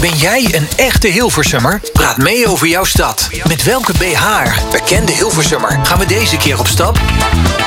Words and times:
Ben 0.00 0.16
jij 0.16 0.54
een 0.54 0.68
echte 0.76 1.08
Hilversummer? 1.08 1.80
Praat 1.92 2.16
mee 2.16 2.48
over 2.48 2.66
jouw 2.66 2.84
stad. 2.84 3.28
Met 3.48 3.64
welke 3.64 3.92
BH, 3.92 4.24
bekende 4.70 5.12
Hilversummer, 5.12 5.78
gaan 5.82 5.98
we 5.98 6.06
deze 6.06 6.36
keer 6.36 6.58
op 6.58 6.66
stap? 6.66 7.00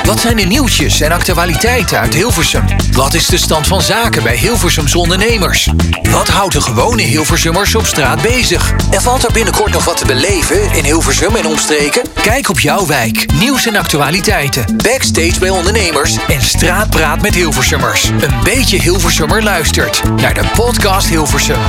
Wat 0.04 0.20
zijn 0.20 0.36
de 0.36 0.42
nieuwtjes 0.42 1.00
en 1.00 1.12
actualiteiten 1.12 1.98
uit 1.98 2.14
Hilversum? 2.14 2.64
Wat 2.92 3.14
is 3.14 3.26
de 3.26 3.36
stand 3.36 3.66
van 3.66 3.82
zaken 3.82 4.22
bij 4.22 4.36
Hilversums 4.36 4.94
ondernemers? 4.94 5.70
Wat 6.10 6.28
houdt 6.28 6.52
de 6.52 6.60
gewone 6.60 7.02
Hilversummers 7.02 7.74
op 7.74 7.86
straat 7.86 8.22
bezig? 8.22 8.74
En 8.90 9.02
valt 9.02 9.24
er 9.24 9.32
binnenkort 9.32 9.72
nog 9.72 9.84
wat 9.84 9.96
te 9.96 10.06
beleven 10.06 10.72
in 10.72 10.84
Hilversum 10.84 11.36
en 11.36 11.46
omstreken? 11.46 12.02
Kijk 12.22 12.48
op 12.48 12.60
jouw 12.60 12.86
wijk, 12.86 13.32
nieuws 13.32 13.66
en 13.66 13.76
actualiteiten, 13.76 14.76
backstage 14.76 15.38
bij 15.38 15.50
ondernemers 15.50 16.16
en 16.28 16.42
straatpraat 16.42 17.22
met 17.22 17.34
Hilversummers. 17.34 18.04
Een 18.04 18.42
beetje 18.44 18.80
Hilversummer 18.80 19.42
luistert 19.42 20.02
naar 20.16 20.34
de 20.34 20.44
podcast 20.56 21.08
Hilversum. 21.08 21.60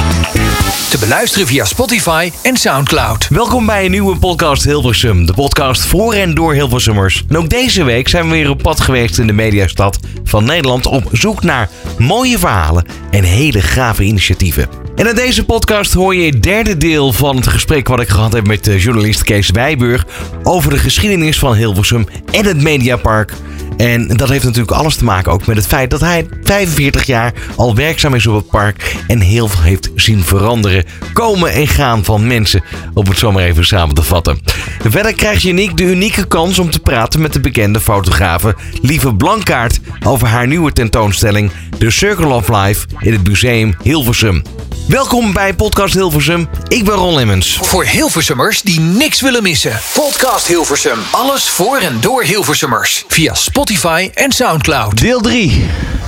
Te 0.66 0.98
beluisteren 1.00 1.48
via 1.48 1.66
Spotify 1.66 2.32
en 2.42 2.58
Soundcloud. 2.58 3.28
Welkom 3.28 3.66
bij 3.66 3.86
een 3.86 3.92
nieuwe 3.92 4.18
podcast 4.18 4.64
Hilversum. 4.64 5.26
De 5.26 5.34
podcast 5.34 5.86
voor 5.86 6.14
en 6.14 6.34
door 6.34 6.54
Hilversummers. 6.54 7.24
En 7.30 7.38
ook 7.38 7.50
deze 7.50 7.84
week 7.84 8.08
zijn 8.08 8.26
we 8.26 8.32
weer 8.32 8.50
op 8.50 8.62
pad 8.62 8.80
geweest 8.80 9.18
in 9.18 9.28
de 9.28 9.34
mediastad 9.34 10.00
van 10.24 10.46
Nederland... 10.46 10.86
op 10.86 11.10
zoek 11.12 11.44
naar 11.44 11.70
mooie 11.98 12.40
verhalen 12.40 12.86
en 13.12 13.24
hele 13.24 13.62
gave 13.62 14.04
initiatieven. 14.04 14.68
En 14.96 15.08
in 15.08 15.16
deze 15.16 15.46
podcast 15.46 15.94
hoor 15.94 16.16
je 16.16 16.32
het 16.32 16.44
derde 16.44 16.78
deel 16.78 17.14
van 17.14 17.36
het 17.36 17.48
gesprek... 17.48 17.88
wat 17.88 18.00
ik 18.00 18.10
gehad 18.10 18.34
heb 18.34 18.48
met 18.48 18.64
de 18.64 18.80
journalist 18.80 19.24
Kees 19.24 19.50
Wijburg... 19.50 20.06
over 20.44 20.70
de 20.70 20.78
geschiedenis 20.78 21.40
van 21.40 21.56
Hilversum 21.56 22.08
en 22.32 22.46
het 22.46 22.62
Mediapark... 22.62 23.34
En 23.78 24.08
dat 24.08 24.30
heeft 24.30 24.44
natuurlijk 24.44 24.72
alles 24.72 24.96
te 24.96 25.04
maken 25.04 25.32
ook 25.32 25.46
met 25.46 25.56
het 25.56 25.68
feit 25.68 25.90
dat 25.90 26.00
hij 26.00 26.28
45 26.44 27.04
jaar 27.04 27.34
al 27.56 27.76
werkzaam 27.76 28.14
is 28.14 28.28
op 28.28 28.36
het 28.36 28.50
park 28.50 28.96
en 29.08 29.20
heel 29.20 29.48
veel 29.48 29.62
heeft 29.62 29.90
zien 29.96 30.24
veranderen, 30.24 30.86
komen 31.14 31.52
en 31.52 31.68
gaan 31.68 32.04
van 32.04 32.28
mensen, 32.28 32.64
om 32.94 33.08
het 33.08 33.18
zo 33.18 33.32
maar 33.32 33.44
even 33.44 33.66
samen 33.66 33.96
te 33.96 34.04
vatten. 34.04 34.40
Verder 34.80 35.14
krijgt 35.14 35.42
Janiek 35.42 35.78
de 35.78 35.84
unieke 35.84 36.28
kans 36.28 36.60
om 36.60 36.70
te 36.72 36.80
praten 36.80 37.22
met 37.22 37.34
de 37.34 37.40
bekende 37.40 37.80
fotografe 37.80 38.56
Lieve 38.82 39.14
Blankaart 39.16 39.80
over 40.06 40.28
haar 40.28 40.48
nieuwe 40.48 40.72
tentoonstelling 40.72 41.52
The 41.78 41.90
Circle 41.90 42.34
of 42.34 42.50
Life 42.50 42.88
in 43.00 43.14
het 43.14 43.28
museum 43.28 43.76
Hilversum. 43.82 44.42
Welkom 44.88 45.34
bij 45.34 45.54
Podcast 45.54 45.94
Hilversum. 45.94 46.48
Ik 46.68 46.86
ben 46.86 46.94
Ron 46.94 47.16
Lemmens. 47.16 47.58
Voor 47.62 47.86
Hilversummers 47.86 48.62
die 48.62 48.80
niks 48.80 49.22
willen 49.22 49.44
missen. 49.44 49.80
Podcast 49.94 50.48
Hilversum. 50.48 51.00
Alles 51.12 51.50
voor 51.50 51.78
en 51.78 52.02
door 52.02 52.24
Hilversummers. 52.24 53.06
Via 53.08 53.34
Spotify 53.34 54.10
en 54.14 54.32
Soundcloud. 54.32 55.02
Deel 55.02 55.22
3 55.22 55.66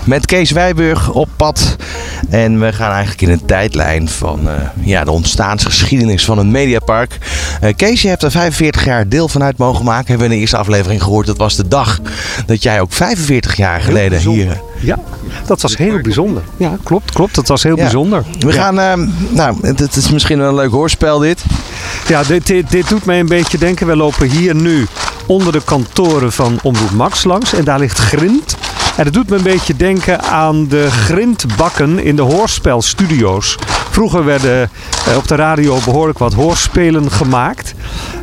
met 0.07 0.25
Kees 0.25 0.51
Wijburg 0.51 1.11
op 1.11 1.29
pad. 1.35 1.75
En 2.29 2.59
we 2.59 2.73
gaan 2.73 2.91
eigenlijk 2.91 3.21
in 3.21 3.29
een 3.29 3.45
tijdlijn 3.45 4.09
van 4.09 4.39
uh, 4.43 4.53
ja, 4.81 5.03
de 5.03 5.11
ontstaansgeschiedenis 5.11 6.25
van 6.25 6.37
een 6.37 6.51
mediapark. 6.51 7.17
Uh, 7.63 7.73
Kees, 7.75 8.01
je 8.01 8.07
hebt 8.07 8.23
er 8.23 8.31
45 8.31 8.85
jaar 8.85 9.09
deel 9.09 9.27
van 9.27 9.43
uit 9.43 9.57
mogen 9.57 9.85
maken. 9.85 10.07
Hebben 10.07 10.17
we 10.17 10.23
in 10.25 10.29
de 10.33 10.39
eerste 10.39 10.57
aflevering 10.57 11.03
gehoord. 11.03 11.25
Dat 11.25 11.37
was 11.37 11.55
de 11.55 11.67
dag 11.67 11.99
dat 12.45 12.63
jij 12.63 12.81
ook 12.81 12.93
45 12.93 13.55
jaar 13.55 13.81
geleden 13.81 14.19
hier... 14.19 14.61
Ja, 14.79 14.99
dat 15.45 15.61
was 15.61 15.77
heel 15.77 16.01
bijzonder. 16.01 16.43
Ja, 16.57 16.77
klopt, 16.83 17.11
klopt. 17.11 17.35
Dat 17.35 17.47
was 17.47 17.63
heel 17.63 17.75
ja. 17.75 17.81
bijzonder. 17.81 18.23
We 18.39 18.53
ja. 18.53 18.61
gaan, 18.61 18.99
uh, 18.99 19.07
nou, 19.29 19.57
het 19.61 19.95
is 19.95 20.11
misschien 20.11 20.39
een 20.39 20.55
leuk 20.55 20.71
hoorspel 20.71 21.19
dit. 21.19 21.43
Ja, 22.07 22.23
dit, 22.23 22.47
dit, 22.47 22.71
dit 22.71 22.89
doet 22.89 23.05
mij 23.05 23.19
een 23.19 23.27
beetje 23.27 23.57
denken. 23.57 23.87
We 23.87 23.95
lopen 23.95 24.29
hier 24.29 24.55
nu 24.55 24.87
onder 25.27 25.51
de 25.51 25.61
kantoren 25.65 26.31
van 26.31 26.59
Omroep 26.63 26.91
Max 26.91 27.23
langs. 27.23 27.53
En 27.53 27.63
daar 27.63 27.79
ligt 27.79 27.97
grind. 27.97 28.56
En 28.97 29.03
dat 29.03 29.13
doet 29.13 29.29
me 29.29 29.35
een 29.35 29.43
beetje 29.43 29.75
denken 29.75 30.21
aan 30.21 30.67
de 30.67 30.91
grindbakken 30.91 31.99
in 31.99 32.15
de 32.15 32.21
hoorspelstudio's. 32.21 33.57
Vroeger 33.89 34.25
werden 34.25 34.69
op 35.17 35.27
de 35.27 35.35
radio 35.35 35.77
behoorlijk 35.85 36.17
wat 36.17 36.33
hoorspelen 36.33 37.11
gemaakt. 37.11 37.73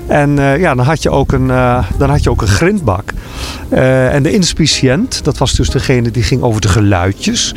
En 0.07 0.39
uh, 0.39 0.59
ja, 0.59 0.75
dan 0.75 0.85
had 0.85 1.03
je 1.03 1.11
ook 1.11 1.33
een, 1.33 1.49
uh, 1.49 1.85
dan 1.99 2.11
had 2.11 2.23
je 2.23 2.31
ook 2.31 2.43
een 2.43 2.49
grindbak. 2.49 3.13
Uh, 3.75 4.15
en 4.15 4.23
de 4.23 4.33
inspiciënt, 4.33 5.25
dat 5.25 5.39
was 5.39 5.53
dus 5.53 5.71
degene 5.71 6.11
die 6.11 6.23
ging 6.23 6.43
over 6.43 6.61
de 6.61 6.69
geluidjes. 6.69 7.55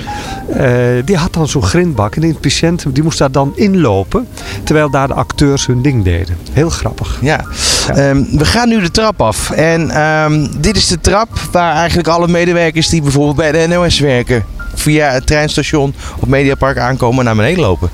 die 1.06 1.18
had 1.18 1.34
dan 1.34 1.48
zo'n 1.48 1.64
grindbak. 1.64 2.16
En 2.16 2.22
de 2.22 2.28
inspiciënt 2.28 2.86
die 2.94 3.04
moest 3.04 3.18
daar 3.18 3.32
dan 3.32 3.52
inlopen. 3.56 4.28
Terwijl 4.64 4.90
daar 4.90 5.08
de 5.08 5.14
acteurs 5.14 5.66
hun 5.66 5.82
ding 5.82 6.04
deden. 6.04 6.38
Heel 6.52 6.70
grappig. 6.70 7.18
Ja. 7.22 7.46
ja. 7.88 8.10
Um, 8.10 8.38
we 8.38 8.46
gaan 8.46 8.70
nu 8.70 8.82
de 8.82 8.92
trap 8.92 9.22
af. 9.22 9.52
En 9.52 10.02
um, 10.02 10.62
dit 10.62 10.78
is 10.78 10.88
de 10.88 11.00
trap 11.00 11.30
waar 11.52 11.76
eigenlijk 11.76 12.08
alle 12.08 12.28
medewerkers 12.28 12.90
die 12.90 13.02
bijvoorbeeld 13.02 13.36
bij 13.36 13.52
de 13.52 13.68
NOS 13.68 14.00
werken 14.00 14.46
via 14.80 15.12
het 15.12 15.28
treinstation 15.28 15.96
op 16.20 16.28
Mediapark 16.28 16.78
aankomen 16.78 17.26
naar 17.26 17.36
beneden 17.36 17.60
lopen. 17.60 17.90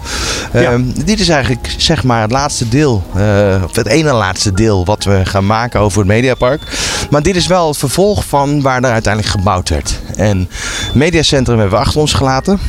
Ja. 0.54 0.72
Um, 0.72 0.94
dit 1.06 1.20
is 1.20 1.30
eigenlijk 1.30 1.76
zeg 1.78 2.04
maar 2.04 2.22
het 2.22 2.32
laatste 2.32 2.70
deel, 2.70 3.04
uh, 3.16 3.64
of 3.64 3.76
het 3.76 3.88
ene 3.88 4.14
laatste 4.14 4.54
deel 4.54 4.86
wat 4.86 5.04
we 5.04 5.22
gaan 5.26 5.46
maken 5.46 5.80
over 5.80 6.00
het 6.00 6.08
Mediapark. 6.08 6.62
Maar 7.10 7.22
dit 7.22 7.36
is 7.36 7.48
wel 7.48 7.68
het 7.68 7.78
vervolg 7.78 8.26
van 8.26 8.62
waar 8.62 8.84
er 8.84 8.92
uiteindelijk 8.92 9.34
gebouwd 9.34 9.70
werd. 9.70 10.00
En 10.16 10.50
het 10.86 10.96
Mediacentrum 10.96 11.60
hebben 11.60 11.78
we 11.78 11.84
achter 11.84 12.00
ons 12.00 12.14
gelaten. 12.14 12.60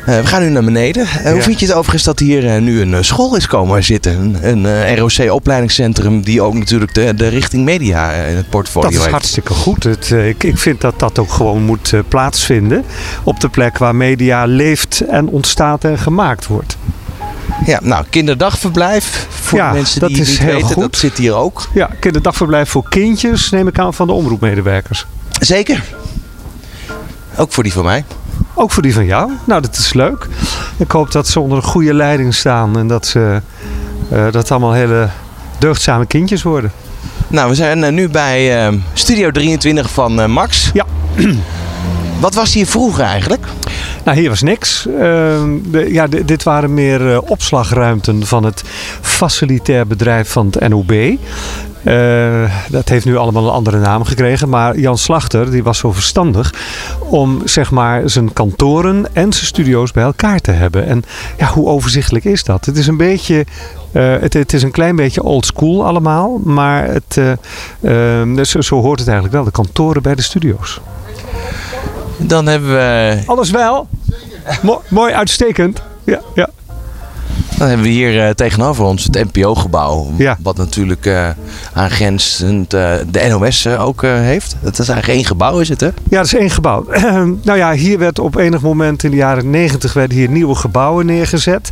Uh, 0.00 0.20
we 0.20 0.26
gaan 0.26 0.42
nu 0.42 0.48
naar 0.48 0.64
beneden. 0.64 1.06
Ja. 1.24 1.32
Hoe 1.32 1.42
vind 1.42 1.60
je 1.60 1.66
het 1.66 1.74
overigens 1.74 2.04
dat 2.04 2.18
hier 2.18 2.44
uh, 2.44 2.56
nu 2.60 2.80
een 2.80 3.04
school 3.04 3.36
is 3.36 3.46
komen 3.46 3.84
zitten? 3.84 4.38
Een, 4.42 4.64
een 4.64 4.96
ROC-opleidingscentrum 4.96 6.22
die 6.22 6.42
ook 6.42 6.54
natuurlijk 6.54 6.94
de, 6.94 7.14
de 7.14 7.28
richting 7.28 7.64
media 7.64 8.12
in 8.12 8.36
het 8.36 8.48
portfolio 8.48 8.88
heeft. 8.88 8.98
Dat 8.98 9.06
is 9.06 9.12
hartstikke 9.12 9.52
goed. 9.54 9.84
Het, 9.84 10.10
ik, 10.10 10.44
ik 10.44 10.58
vind 10.58 10.80
dat 10.80 10.98
dat 10.98 11.18
ook 11.18 11.32
gewoon 11.32 11.62
moet 11.62 11.92
plaatsvinden 12.08 12.84
op 13.22 13.40
de 13.40 13.48
plek 13.48 13.78
waar 13.78 13.96
media 13.96 14.44
leeft 14.44 15.00
en 15.00 15.28
ontstaat 15.28 15.84
en 15.84 15.98
gemaakt 15.98 16.46
wordt. 16.46 16.76
Ja, 17.66 17.78
nou, 17.82 18.04
kinderdagverblijf 18.10 19.26
voor 19.28 19.58
ja, 19.58 19.68
de 19.68 19.76
mensen 19.76 20.00
dat 20.00 20.08
die 20.08 20.20
is 20.20 20.28
niet 20.28 20.38
heel 20.38 20.52
weten, 20.52 20.68
goed. 20.68 20.82
dat 20.82 20.96
zit 20.96 21.18
hier 21.18 21.34
ook. 21.34 21.68
Ja, 21.74 21.90
kinderdagverblijf 22.00 22.68
voor 22.68 22.88
kindjes 22.88 23.50
neem 23.50 23.68
ik 23.68 23.78
aan 23.78 23.94
van 23.94 24.06
de 24.06 24.12
omroepmedewerkers. 24.12 25.06
Zeker. 25.40 25.84
Ook 27.36 27.52
voor 27.52 27.62
die 27.62 27.72
van 27.72 27.84
mij. 27.84 28.04
Ook 28.60 28.70
voor 28.70 28.82
die 28.82 28.94
van 28.94 29.04
jou. 29.04 29.30
Nou, 29.44 29.60
dat 29.60 29.76
is 29.76 29.92
leuk. 29.92 30.28
Ik 30.76 30.90
hoop 30.90 31.12
dat 31.12 31.28
ze 31.28 31.40
onder 31.40 31.56
een 31.56 31.64
goede 31.64 31.94
leiding 31.94 32.34
staan 32.34 32.78
en 32.78 32.86
dat 32.86 33.06
ze 33.06 33.40
uh, 34.12 34.26
dat 34.30 34.50
allemaal 34.50 34.72
hele 34.72 35.08
deugdzame 35.58 36.06
kindjes 36.06 36.42
worden. 36.42 36.72
Nou, 37.28 37.48
we 37.48 37.54
zijn 37.54 37.78
uh, 37.78 37.88
nu 37.88 38.08
bij 38.08 38.68
uh, 38.68 38.78
Studio 38.92 39.30
23 39.30 39.90
van 39.90 40.20
uh, 40.20 40.26
Max. 40.26 40.70
Ja. 40.72 40.84
Wat 42.20 42.34
was 42.34 42.54
hier 42.54 42.66
vroeger 42.66 43.04
eigenlijk? 43.04 43.46
Nou, 44.04 44.18
hier 44.18 44.28
was 44.28 44.42
niks. 44.42 44.86
Uh, 44.86 44.94
de, 45.64 45.86
ja, 45.88 46.06
dit 46.06 46.42
waren 46.42 46.74
meer 46.74 47.00
uh, 47.00 47.18
opslagruimten 47.22 48.26
van 48.26 48.44
het 48.44 48.62
facilitair 49.00 49.86
bedrijf 49.86 50.30
van 50.30 50.46
het 50.50 50.68
NOB. 50.68 50.92
Uh, 51.82 52.52
dat 52.70 52.88
heeft 52.88 53.04
nu 53.04 53.16
allemaal 53.16 53.44
een 53.44 53.52
andere 53.52 53.78
naam 53.78 54.04
gekregen. 54.04 54.48
Maar 54.48 54.78
Jan 54.78 54.98
Slachter 54.98 55.50
die 55.50 55.62
was 55.62 55.78
zo 55.78 55.92
verstandig 55.92 56.54
om 56.98 57.42
zeg 57.44 57.70
maar, 57.70 58.10
zijn 58.10 58.32
kantoren 58.32 59.06
en 59.12 59.32
zijn 59.32 59.46
studio's 59.46 59.92
bij 59.92 60.04
elkaar 60.04 60.38
te 60.38 60.50
hebben. 60.50 60.86
En 60.86 61.04
ja, 61.38 61.46
hoe 61.46 61.66
overzichtelijk 61.66 62.24
is 62.24 62.44
dat? 62.44 62.64
Het 62.64 62.76
is 62.76 62.86
een 62.86 62.96
beetje 62.96 63.46
uh, 63.92 64.14
het, 64.20 64.34
het, 64.34 64.52
is 64.52 64.62
een 64.62 64.70
klein 64.70 64.96
beetje 64.96 65.22
old 65.22 65.46
school 65.46 65.86
allemaal. 65.86 66.40
Maar 66.44 66.88
het, 66.88 67.20
uh, 67.80 68.44
zo, 68.44 68.60
zo 68.60 68.80
hoort 68.80 68.98
het 68.98 69.08
eigenlijk 69.08 69.36
wel. 69.36 69.44
De 69.44 69.50
kantoren 69.50 70.02
bij 70.02 70.14
de 70.14 70.22
studio's. 70.22 70.80
Dan 72.16 72.46
hebben 72.46 72.70
we... 72.70 73.18
Alles 73.26 73.50
wel. 73.50 73.88
Mo 74.62 74.82
mooi, 74.88 75.12
uitstekend. 75.12 75.82
Ja, 76.04 76.20
ja. 76.34 76.48
Dan 77.58 77.68
hebben 77.68 77.86
we 77.86 77.92
hier 77.92 78.14
uh, 78.14 78.30
tegenover 78.30 78.84
ons 78.84 79.04
het 79.04 79.32
NPO-gebouw. 79.32 80.12
Ja. 80.16 80.36
Wat 80.42 80.56
natuurlijk 80.56 81.06
uh, 81.06 81.28
aangrenzend 81.72 82.74
uh, 82.74 82.92
de 83.10 83.26
NOS 83.28 83.66
ook 83.66 84.02
heeft. 84.02 84.56
Dat 84.60 84.78
is 84.78 84.88
eigenlijk 84.88 85.18
één 85.18 85.26
gebouw, 85.26 85.58
is 85.58 85.68
het 85.68 85.80
hè? 85.80 85.86
Ja, 85.86 86.16
dat 86.16 86.24
is 86.24 86.34
één 86.34 86.50
gebouw. 86.50 86.86
nou 87.44 87.58
ja, 87.58 87.72
hier 87.72 87.98
werd 87.98 88.18
op 88.18 88.36
enig 88.36 88.60
moment 88.60 89.04
in 89.04 89.10
de 89.10 89.16
jaren 89.16 89.50
negentig 89.50 89.94
hier 90.08 90.30
nieuwe 90.30 90.54
gebouwen 90.54 91.06
neergezet. 91.06 91.70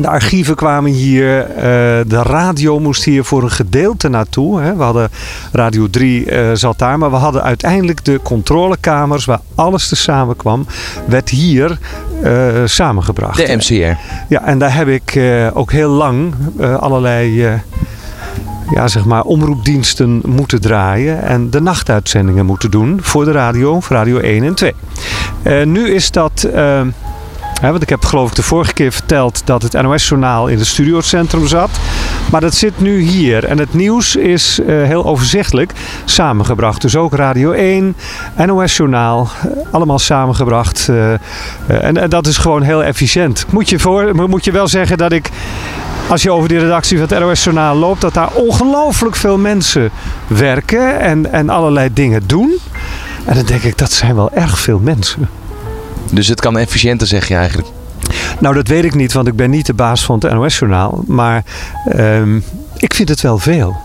De 0.00 0.08
archieven 0.08 0.54
kwamen 0.54 0.90
hier, 0.90 1.48
uh, 1.48 1.62
de 2.06 2.22
radio 2.22 2.80
moest 2.80 3.04
hier 3.04 3.24
voor 3.24 3.42
een 3.42 3.50
gedeelte 3.50 4.08
naartoe. 4.08 4.60
Hè. 4.60 4.76
We 4.76 4.82
hadden 4.82 5.10
Radio 5.52 5.90
3 5.90 6.24
uh, 6.24 6.50
zat 6.52 6.78
daar, 6.78 6.98
maar 6.98 7.10
we 7.10 7.16
hadden 7.16 7.42
uiteindelijk 7.42 8.04
de 8.04 8.20
controlekamers 8.22 9.24
waar 9.24 9.40
alles 9.54 9.88
te 9.88 9.96
samen 9.96 10.36
kwam, 10.36 10.66
werd 11.06 11.28
hier 11.28 11.78
uh, 12.24 12.52
samengebracht. 12.64 13.46
De 13.46 13.56
MCR. 13.56 13.98
Ja, 14.28 14.44
en 14.44 14.58
daar 14.58 14.74
heb 14.74 14.88
ik 14.88 15.20
ook 15.52 15.72
heel 15.72 15.90
lang 15.90 16.34
allerlei 16.80 17.48
ja, 18.70 18.88
zeg 18.88 19.04
maar, 19.04 19.22
omroepdiensten 19.22 20.20
moeten 20.24 20.60
draaien 20.60 21.22
en 21.22 21.50
de 21.50 21.60
nachtuitzendingen 21.60 22.46
moeten 22.46 22.70
doen 22.70 22.98
voor 23.02 23.24
de 23.24 23.32
radio, 23.32 23.80
voor 23.80 23.96
Radio 23.96 24.18
1 24.18 24.44
en 24.44 24.54
2. 24.54 24.74
nu 25.64 25.90
is 25.90 26.10
dat 26.10 26.48
Want 27.60 27.82
ik 27.82 27.88
heb 27.88 28.04
geloof 28.04 28.28
ik 28.28 28.34
de 28.34 28.42
vorige 28.42 28.72
keer 28.72 28.92
verteld 28.92 29.42
dat 29.44 29.62
het 29.62 29.72
NOS-journaal 29.72 30.46
in 30.46 30.58
het 30.58 30.66
studiocentrum 30.66 31.46
zat. 31.46 31.70
Maar 32.30 32.40
dat 32.40 32.54
zit 32.54 32.80
nu 32.80 33.00
hier. 33.00 33.44
En 33.44 33.58
het 33.58 33.74
nieuws 33.74 34.16
is 34.16 34.58
uh, 34.58 34.66
heel 34.66 35.04
overzichtelijk 35.04 35.72
samengebracht. 36.04 36.80
Dus 36.80 36.96
ook 36.96 37.14
Radio 37.14 37.52
1, 37.52 37.96
NOS 38.46 38.76
Journaal, 38.76 39.28
allemaal 39.70 39.98
samengebracht. 39.98 40.88
Uh, 40.90 41.12
en, 41.66 42.10
dat 42.10 42.26
is 42.26 42.36
gewoon 42.36 42.62
heel 42.62 42.84
efficiënt. 42.84 43.46
Moet 43.50 43.68
je, 43.68 43.78
voor, 43.78 44.28
moet 44.28 44.44
je 44.44 44.52
wel 44.52 44.68
zeggen 44.68 44.98
dat 44.98 45.12
ik 45.12 45.30
als 46.08 46.22
je 46.22 46.30
over 46.30 46.48
die 46.48 46.58
redactie 46.58 46.98
van 46.98 47.06
het 47.08 47.18
NOS 47.18 47.44
Journaal 47.44 47.76
loopt, 47.76 48.00
dat 48.00 48.14
daar 48.14 48.32
ongelooflijk 48.32 49.16
veel 49.16 49.38
mensen 49.38 49.90
werken 50.26 51.00
en, 51.00 51.32
en 51.32 51.48
allerlei 51.48 51.92
dingen 51.92 52.22
doen. 52.26 52.58
En 53.24 53.34
dan 53.34 53.44
denk 53.44 53.62
ik, 53.62 53.78
dat 53.78 53.92
zijn 53.92 54.14
wel 54.14 54.32
erg 54.32 54.58
veel 54.58 54.78
mensen. 54.78 55.28
Dus 56.10 56.28
het 56.28 56.40
kan 56.40 56.58
efficiënter, 56.58 57.06
zeg 57.06 57.28
je 57.28 57.34
eigenlijk? 57.34 57.68
Nou, 58.40 58.54
dat 58.54 58.68
weet 58.68 58.84
ik 58.84 58.94
niet, 58.94 59.12
want 59.12 59.26
ik 59.26 59.36
ben 59.36 59.50
niet 59.50 59.66
de 59.66 59.74
baas 59.74 60.04
van 60.04 60.18
het 60.18 60.32
NOS 60.32 60.58
Journaal. 60.58 61.04
Maar 61.06 61.44
um, 61.96 62.44
ik 62.76 62.94
vind 62.94 63.08
het 63.08 63.20
wel 63.20 63.38
veel. 63.38 63.76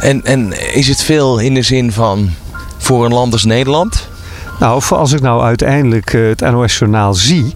En, 0.00 0.24
en 0.24 0.74
is 0.74 0.88
het 0.88 1.02
veel 1.02 1.38
in 1.38 1.54
de 1.54 1.62
zin 1.62 1.92
van 1.92 2.30
voor 2.78 3.04
een 3.04 3.12
land 3.12 3.32
als 3.32 3.44
Nederland? 3.44 4.08
Nou, 4.58 4.82
als 4.88 5.12
ik 5.12 5.20
nou 5.20 5.42
uiteindelijk 5.42 6.12
eh, 6.12 6.26
het 6.26 6.40
NOS-journaal 6.40 7.14
zie. 7.14 7.52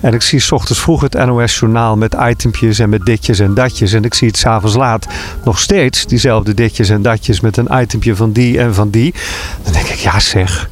En 0.00 0.14
ik 0.14 0.22
zie 0.22 0.40
s 0.40 0.52
ochtends 0.52 0.80
vroeg 0.80 1.00
het 1.00 1.26
NOS-journaal 1.26 1.96
met 1.96 2.16
itempjes 2.28 2.78
en 2.78 2.88
met 2.88 3.04
ditjes 3.04 3.38
en 3.38 3.54
datjes. 3.54 3.92
En 3.92 4.04
ik 4.04 4.14
zie 4.14 4.28
het 4.28 4.36
s'avonds 4.36 4.76
laat 4.76 5.06
nog 5.44 5.58
steeds 5.58 6.06
diezelfde 6.06 6.54
ditjes 6.54 6.88
en 6.88 7.02
datjes 7.02 7.40
met 7.40 7.56
een 7.56 7.80
itempje 7.80 8.16
van 8.16 8.32
die 8.32 8.58
en 8.58 8.74
van 8.74 8.90
die. 8.90 9.14
Dan 9.62 9.72
denk 9.72 9.86
ik, 9.86 9.98
ja 9.98 10.20
zeg. 10.20 10.68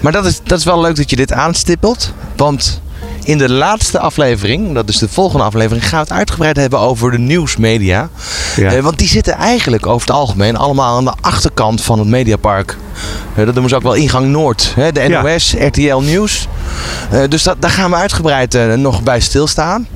Maar 0.00 0.12
dat 0.12 0.26
is, 0.26 0.40
dat 0.44 0.58
is 0.58 0.64
wel 0.64 0.80
leuk 0.80 0.96
dat 0.96 1.10
je 1.10 1.16
dit 1.16 1.32
aanstippelt. 1.32 2.12
Want 2.36 2.80
in 3.26 3.38
de 3.38 3.50
laatste 3.50 3.98
aflevering, 3.98 4.74
dat 4.74 4.88
is 4.88 4.98
de 4.98 5.08
volgende 5.08 5.44
aflevering, 5.44 5.88
gaan 5.88 6.00
we 6.00 6.06
het 6.08 6.16
uitgebreid 6.18 6.56
hebben 6.56 6.78
over 6.78 7.10
de 7.10 7.18
nieuwsmedia. 7.18 8.08
Ja. 8.56 8.72
Eh, 8.72 8.82
want 8.82 8.98
die 8.98 9.08
zitten 9.08 9.34
eigenlijk 9.34 9.86
over 9.86 10.06
het 10.06 10.16
algemeen 10.16 10.56
allemaal 10.56 10.96
aan 10.96 11.04
de 11.04 11.14
achterkant 11.20 11.82
van 11.82 11.98
het 11.98 12.08
Mediapark. 12.08 12.76
Eh, 13.34 13.44
dat 13.44 13.52
noemen 13.52 13.68
ze 13.68 13.76
ook 13.76 13.82
wel 13.82 13.94
ingang 13.94 14.26
Noord. 14.26 14.72
Hè? 14.76 14.92
De 14.92 15.08
NOS, 15.08 15.54
RTL 15.58 15.96
Nieuws. 15.96 16.48
Eh, 17.10 17.20
dus 17.28 17.42
dat, 17.42 17.56
daar 17.58 17.70
gaan 17.70 17.90
we 17.90 17.96
uitgebreid 17.96 18.76
nog 18.76 19.02
bij 19.02 19.20
stilstaan. 19.20 19.86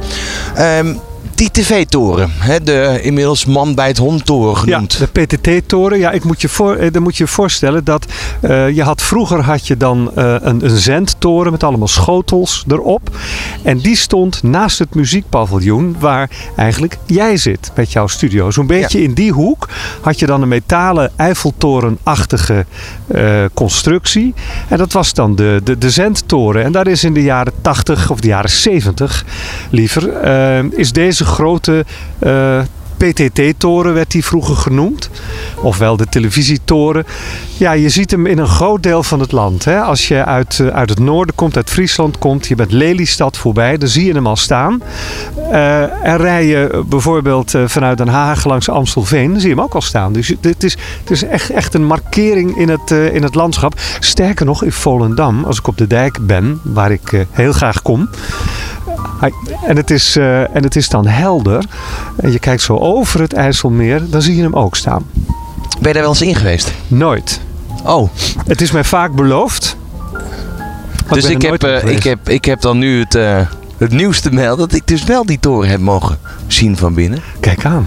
Um, 0.58 1.00
die 1.40 1.50
tv-toren, 1.50 2.30
de 2.62 2.98
inmiddels 3.02 3.44
man 3.44 3.74
bij 3.74 3.86
het 3.86 3.98
hond-toren 3.98 4.56
genoemd. 4.56 4.92
Ja, 4.92 5.06
de 5.12 5.26
PTT-toren. 5.26 5.98
Ja, 5.98 6.10
ik 6.10 6.24
moet 6.24 6.40
je 6.40 6.48
voor, 6.48 6.74
eh, 6.74 6.92
dan 6.92 7.02
moet 7.02 7.16
je 7.16 7.26
voorstellen 7.26 7.84
dat 7.84 8.06
uh, 8.42 8.70
je 8.70 8.82
had 8.82 9.02
vroeger 9.02 9.40
had 9.42 9.66
je 9.66 9.76
dan 9.76 10.10
uh, 10.18 10.34
een, 10.40 10.64
een 10.64 10.78
zendtoren 10.78 11.52
met 11.52 11.62
allemaal 11.62 11.88
schotels 11.88 12.64
erop. 12.68 13.16
En 13.62 13.78
die 13.78 13.96
stond 13.96 14.42
naast 14.42 14.78
het 14.78 14.94
muziekpaviljoen 14.94 15.96
waar 15.98 16.30
eigenlijk 16.56 16.98
jij 17.06 17.36
zit 17.36 17.70
met 17.74 17.92
jouw 17.92 18.06
studio. 18.06 18.50
Zo'n 18.50 18.66
beetje 18.66 19.02
in 19.02 19.12
die 19.12 19.32
hoek 19.32 19.68
had 20.00 20.18
je 20.18 20.26
dan 20.26 20.42
een 20.42 20.48
metalen 20.48 21.10
Eiffeltorenachtige 21.16 22.66
uh, 23.14 23.44
constructie. 23.54 24.34
En 24.68 24.78
dat 24.78 24.92
was 24.92 25.14
dan 25.14 25.36
de, 25.36 25.60
de, 25.64 25.78
de 25.78 25.90
zendtoren. 25.90 26.64
En 26.64 26.72
daar 26.72 26.86
is 26.86 27.04
in 27.04 27.14
de 27.14 27.22
jaren 27.22 27.52
80 27.60 28.10
of 28.10 28.20
de 28.20 28.28
jaren 28.28 28.50
70 28.50 29.24
liever, 29.70 30.24
is 30.72 30.92
deze 30.92 31.24
grote 31.30 31.84
uh, 32.22 32.60
PTT-toren 32.96 33.94
werd 33.94 34.10
die 34.10 34.24
vroeger 34.24 34.56
genoemd. 34.56 35.10
Ofwel 35.62 35.96
de 35.96 36.06
televisietoren. 36.06 37.04
Ja, 37.56 37.72
je 37.72 37.88
ziet 37.88 38.10
hem 38.10 38.26
in 38.26 38.38
een 38.38 38.46
groot 38.46 38.82
deel 38.82 39.02
van 39.02 39.20
het 39.20 39.32
land. 39.32 39.64
Hè. 39.64 39.80
Als 39.80 40.08
je 40.08 40.24
uit, 40.24 40.58
uh, 40.58 40.68
uit 40.68 40.90
het 40.90 40.98
noorden 40.98 41.34
komt, 41.34 41.56
uit 41.56 41.70
Friesland 41.70 42.18
komt, 42.18 42.46
je 42.46 42.54
bent 42.54 42.72
Lelystad 42.72 43.36
voorbij, 43.36 43.78
dan 43.78 43.88
zie 43.88 44.04
je 44.04 44.12
hem 44.12 44.26
al 44.26 44.36
staan. 44.36 44.82
En 46.02 46.16
rij 46.16 46.46
je 46.46 46.84
bijvoorbeeld 46.86 47.54
vanuit 47.64 47.98
Den 47.98 48.08
Haag 48.08 48.44
langs 48.44 48.68
Amstelveen, 48.68 49.30
dan 49.30 49.40
zie 49.40 49.48
je 49.48 49.54
hem 49.54 49.64
ook 49.64 49.74
al 49.74 49.80
staan. 49.80 50.12
Dus 50.12 50.28
het 50.40 50.64
is, 50.64 50.76
het 51.00 51.10
is 51.10 51.24
echt, 51.24 51.50
echt 51.50 51.74
een 51.74 51.84
markering 51.84 52.58
in 52.58 52.68
het, 52.68 52.90
in 52.90 53.22
het 53.22 53.34
landschap. 53.34 53.80
Sterker 54.00 54.46
nog, 54.46 54.62
in 54.62 54.72
Volendam, 54.72 55.44
als 55.44 55.58
ik 55.58 55.66
op 55.66 55.78
de 55.78 55.86
dijk 55.86 56.26
ben, 56.26 56.60
waar 56.62 56.92
ik 56.92 57.26
heel 57.30 57.52
graag 57.52 57.82
kom, 57.82 58.08
en 59.66 59.76
het, 59.76 59.90
is, 59.90 60.16
uh, 60.16 60.56
en 60.56 60.62
het 60.62 60.76
is 60.76 60.88
dan 60.88 61.06
helder. 61.06 61.64
En 62.16 62.32
je 62.32 62.38
kijkt 62.38 62.62
zo 62.62 62.76
over 62.76 63.20
het 63.20 63.32
IJsselmeer, 63.32 64.10
dan 64.10 64.22
zie 64.22 64.36
je 64.36 64.42
hem 64.42 64.54
ook 64.54 64.76
staan. 64.76 65.04
Ben 65.80 65.88
je 65.88 65.92
daar 65.92 66.02
wel 66.02 66.08
eens 66.08 66.22
in 66.22 66.34
geweest? 66.34 66.72
Nooit. 66.88 67.40
Oh. 67.84 68.08
Het 68.46 68.60
is 68.60 68.70
mij 68.70 68.84
vaak 68.84 69.12
beloofd. 69.12 69.76
Dus 71.10 71.24
ik, 71.24 71.42
heb, 71.42 71.64
uh, 71.64 71.84
ik, 71.84 72.02
heb, 72.02 72.28
ik 72.28 72.44
heb 72.44 72.60
dan 72.60 72.78
nu 72.78 73.00
het, 73.00 73.14
uh, 73.14 73.40
het 73.78 73.92
nieuws 73.92 74.20
te 74.20 74.30
melden 74.30 74.68
dat 74.68 74.78
ik 74.78 74.86
dus 74.86 75.04
wel 75.04 75.26
die 75.26 75.40
toren 75.40 75.68
heb 75.68 75.80
mogen 75.80 76.18
zien 76.46 76.76
van 76.76 76.94
binnen. 76.94 77.22
Kijk 77.40 77.64
aan. 77.64 77.86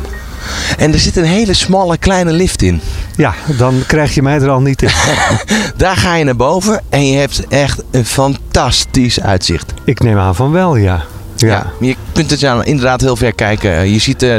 En 0.77 0.93
er 0.93 0.99
zit 0.99 1.17
een 1.17 1.23
hele 1.23 1.53
smalle 1.53 1.97
kleine 1.97 2.31
lift 2.31 2.61
in. 2.61 2.81
Ja, 3.17 3.33
dan 3.57 3.83
krijg 3.87 4.13
je 4.13 4.21
mij 4.21 4.39
er 4.39 4.49
al 4.49 4.61
niet 4.61 4.81
in. 4.81 4.89
Daar 5.77 5.97
ga 5.97 6.15
je 6.15 6.23
naar 6.23 6.35
boven 6.35 6.81
en 6.89 7.07
je 7.07 7.17
hebt 7.17 7.47
echt 7.47 7.83
een 7.91 8.05
fantastisch 8.05 9.21
uitzicht. 9.21 9.73
Ik 9.85 9.99
neem 9.99 10.17
aan 10.17 10.35
van 10.35 10.51
wel, 10.51 10.75
ja. 10.75 11.03
Ja. 11.35 11.71
je 11.79 11.95
kunt 12.11 12.29
het 12.29 12.39
ja, 12.39 12.63
inderdaad 12.63 13.01
heel 13.01 13.15
ver 13.15 13.33
kijken. 13.33 13.91
Je 13.91 13.99
ziet, 13.99 14.23
uh, 14.23 14.37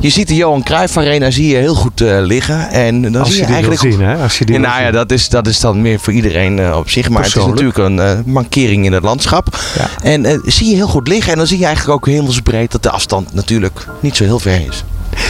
je 0.00 0.10
ziet 0.10 0.28
de 0.28 0.34
Johan 0.34 0.62
Cruijff 0.62 0.96
Arena 0.96 1.30
zie 1.30 1.48
je 1.48 1.56
heel 1.56 1.74
goed 1.74 2.00
uh, 2.00 2.18
liggen. 2.20 2.68
En 2.68 3.02
dan 3.02 3.16
Als 3.16 3.28
zie 3.28 3.40
je, 3.40 3.46
je 3.46 3.52
eigenlijk 3.52 3.80
zien, 3.80 4.00
hè? 4.00 4.16
Als 4.16 4.38
je 4.38 4.44
die 4.44 4.54
ja, 4.54 4.60
nou 4.60 4.82
ja, 4.82 4.90
dat 4.90 5.12
is, 5.12 5.28
dat 5.28 5.46
is 5.46 5.60
dan 5.60 5.82
meer 5.82 6.00
voor 6.00 6.12
iedereen 6.12 6.58
uh, 6.58 6.76
op 6.76 6.90
zich. 6.90 7.08
Maar 7.08 7.22
het 7.22 7.36
is 7.36 7.46
natuurlijk 7.46 7.78
een 7.78 7.96
uh, 7.96 8.10
mankering 8.24 8.84
in 8.84 8.92
het 8.92 9.02
landschap. 9.02 9.58
Ja. 9.76 9.88
En 10.02 10.42
zie 10.44 10.68
je 10.68 10.74
heel 10.74 10.88
goed 10.88 11.08
liggen. 11.08 11.32
En 11.32 11.38
dan 11.38 11.46
zie 11.46 11.58
je 11.58 11.64
eigenlijk 11.64 11.96
ook 11.96 12.06
hemelsbreed 12.06 12.72
dat 12.72 12.82
de 12.82 12.90
afstand 12.90 13.34
natuurlijk 13.34 13.86
niet 14.00 14.16
zo 14.16 14.24
heel 14.24 14.38
ver 14.38 14.66
is. 14.68 14.84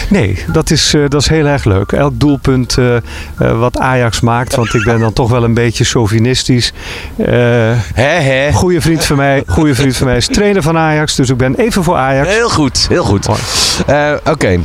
Nee, 0.09 0.45
dat 0.53 0.71
is, 0.71 0.95
uh, 0.95 1.09
dat 1.09 1.21
is 1.21 1.29
heel 1.29 1.47
erg 1.47 1.65
leuk. 1.65 1.93
Elk 1.93 2.21
doelpunt 2.21 2.77
uh, 2.79 2.95
uh, 3.43 3.59
wat 3.59 3.79
Ajax 3.79 4.21
maakt, 4.21 4.55
want 4.55 4.75
ik 4.75 4.85
ben 4.85 5.01
dan 5.01 5.13
toch 5.13 5.31
wel 5.31 5.45
een 5.45 5.55
beetje 5.55 5.85
chauvinistisch. 5.85 6.73
He, 7.17 8.53
Goeie 8.53 8.81
vriend 8.81 9.05
van 9.05 9.17
mij, 9.17 9.43
goede 9.47 9.75
vriend 9.75 9.97
van 9.97 10.07
mij 10.07 10.17
is 10.17 10.27
trainer 10.27 10.63
van 10.63 10.77
Ajax, 10.77 11.15
dus 11.15 11.31
ik 11.31 11.37
ben 11.37 11.55
even 11.55 11.85
voor 11.85 11.97
Ajax. 11.97 12.29
Heel 12.29 12.51
goed, 12.51 12.87
heel 12.89 13.05
goed. 13.05 13.29
Oké. 13.29 14.21
Okay. 14.25 14.61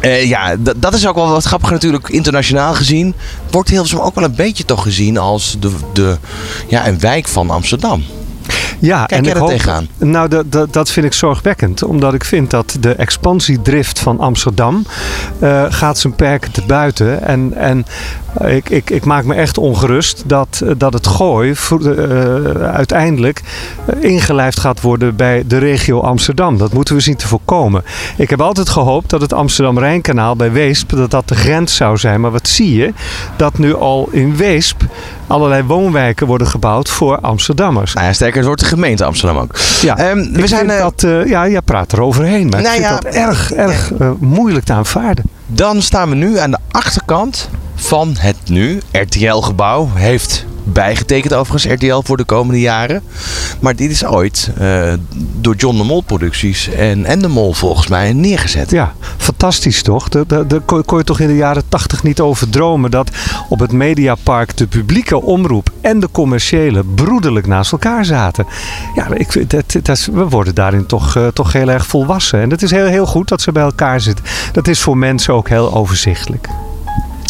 Uh, 0.00 0.24
ja, 0.24 0.56
dat 0.76 0.94
is 0.94 1.06
ook 1.06 1.14
wel 1.14 1.28
wat 1.28 1.44
grappig 1.44 1.70
natuurlijk 1.70 2.08
internationaal 2.08 2.74
gezien. 2.74 3.14
Wordt 3.50 3.68
Hilversum 3.68 3.98
ook 3.98 4.14
wel 4.14 4.24
een 4.24 4.34
beetje 4.34 4.64
toch 4.64 4.82
gezien 4.82 5.18
als 5.18 5.56
de, 5.60 5.72
de, 5.92 6.16
ja, 6.68 6.86
een 6.86 7.00
wijk 7.00 7.28
van 7.28 7.50
Amsterdam. 7.50 8.04
Ja, 8.80 9.04
Kijk 9.06 9.10
en 9.10 9.22
jij 9.22 9.32
ik 9.32 9.36
er 9.36 9.42
hoop, 9.42 9.50
tegenaan? 9.50 9.88
Nou, 9.96 10.28
dat, 10.28 10.52
dat, 10.52 10.72
dat 10.72 10.90
vind 10.90 11.06
ik 11.06 11.12
zorgwekkend. 11.12 11.82
Omdat 11.82 12.14
ik 12.14 12.24
vind 12.24 12.50
dat 12.50 12.76
de 12.80 12.94
expansiedrift 12.94 13.98
van 13.98 14.20
Amsterdam 14.20 14.86
uh, 15.42 15.64
gaat 15.68 15.98
zijn 15.98 16.14
perken 16.14 16.52
te 16.52 16.62
buiten. 16.66 17.22
En, 17.22 17.54
en 17.54 17.86
ik, 18.38 18.70
ik, 18.70 18.90
ik 18.90 19.04
maak 19.04 19.24
me 19.24 19.34
echt 19.34 19.58
ongerust 19.58 20.22
dat, 20.26 20.62
dat 20.76 20.92
het 20.92 21.06
gooi 21.06 21.54
uh, 21.80 22.44
uiteindelijk 22.62 23.42
ingelijfd 24.00 24.60
gaat 24.60 24.80
worden 24.80 25.16
bij 25.16 25.44
de 25.46 25.58
regio 25.58 26.00
Amsterdam. 26.00 26.58
Dat 26.58 26.72
moeten 26.72 26.94
we 26.94 27.00
zien 27.00 27.16
te 27.16 27.28
voorkomen. 27.28 27.84
Ik 28.16 28.30
heb 28.30 28.40
altijd 28.40 28.68
gehoopt 28.68 29.10
dat 29.10 29.20
het 29.20 29.32
Amsterdam-Rijnkanaal 29.32 30.36
bij 30.36 30.52
Weesp 30.52 30.90
dat 30.90 31.10
dat 31.10 31.28
de 31.28 31.34
grens 31.34 31.76
zou 31.76 31.96
zijn. 31.96 32.20
Maar 32.20 32.30
wat 32.30 32.48
zie 32.48 32.74
je? 32.74 32.92
Dat 33.36 33.58
nu 33.58 33.74
al 33.74 34.08
in 34.10 34.36
Weesp 34.36 34.82
allerlei 35.26 35.62
woonwijken 35.62 36.26
worden 36.26 36.46
gebouwd 36.46 36.88
voor 36.88 37.20
Amsterdammers. 37.20 37.94
Nou 37.94 38.06
ja, 38.06 38.12
sterker, 38.12 38.36
het 38.36 38.46
wordt 38.46 38.60
de 38.60 38.66
gemeente 38.66 39.04
Amsterdam 39.04 39.38
ook. 39.38 39.58
Ja, 39.80 40.10
um, 40.10 40.32
we 40.32 40.46
zijn, 40.46 40.66
dat, 40.66 41.02
uh, 41.02 41.26
ja, 41.26 41.44
je 41.44 41.62
praat 41.62 41.92
er 41.92 42.02
overheen, 42.02 42.48
maar 42.48 42.62
nou 42.62 42.76
ik 42.76 42.86
vind 42.86 43.02
ja, 43.04 43.10
dat 43.10 43.14
erg, 43.14 43.52
erg 43.52 43.92
moeilijk 44.18 44.64
te 44.64 44.72
aanvaarden. 44.72 45.24
Dan 45.46 45.82
staan 45.82 46.08
we 46.08 46.14
nu 46.14 46.38
aan 46.38 46.50
de 46.50 46.58
achterkant 46.70 47.48
van 47.80 48.16
het 48.18 48.36
nu 48.48 48.80
RTL-gebouw. 48.92 49.90
Heeft 49.94 50.46
bijgetekend 50.64 51.34
overigens 51.34 51.72
RTL 51.74 52.00
voor 52.04 52.16
de 52.16 52.24
komende 52.24 52.60
jaren. 52.60 53.02
Maar 53.60 53.76
dit 53.76 53.90
is 53.90 54.04
ooit 54.04 54.50
uh, 54.60 54.92
door 55.40 55.54
John 55.54 55.76
de 55.76 55.84
Mol 55.84 56.00
producties 56.00 56.68
en, 56.68 57.04
en 57.04 57.18
de 57.18 57.28
Mol 57.28 57.52
volgens 57.52 57.86
mij 57.86 58.12
neergezet. 58.12 58.70
Ja, 58.70 58.94
fantastisch 59.16 59.82
toch? 59.82 60.08
Daar 60.08 60.60
kon 60.60 60.98
je 60.98 61.04
toch 61.04 61.20
in 61.20 61.26
de 61.26 61.36
jaren 61.36 61.62
tachtig 61.68 62.02
niet 62.02 62.20
over 62.20 62.48
dromen 62.48 62.90
dat 62.90 63.10
op 63.48 63.58
het 63.58 63.72
Mediapark 63.72 64.56
de 64.56 64.66
publieke 64.66 65.22
omroep 65.22 65.70
en 65.80 66.00
de 66.00 66.08
commerciële 66.12 66.84
broederlijk 66.94 67.46
naast 67.46 67.72
elkaar 67.72 68.04
zaten. 68.04 68.46
Ja, 68.94 69.14
ik, 69.14 69.50
dat, 69.50 69.76
dat, 69.82 70.08
we 70.12 70.28
worden 70.28 70.54
daarin 70.54 70.86
toch, 70.86 71.16
uh, 71.16 71.26
toch 71.26 71.52
heel 71.52 71.70
erg 71.70 71.86
volwassen. 71.86 72.40
En 72.40 72.50
het 72.50 72.62
is 72.62 72.70
heel, 72.70 72.86
heel 72.86 73.06
goed 73.06 73.28
dat 73.28 73.40
ze 73.40 73.52
bij 73.52 73.62
elkaar 73.62 74.00
zitten. 74.00 74.24
Dat 74.52 74.68
is 74.68 74.80
voor 74.80 74.96
mensen 74.96 75.34
ook 75.34 75.48
heel 75.48 75.74
overzichtelijk. 75.74 76.48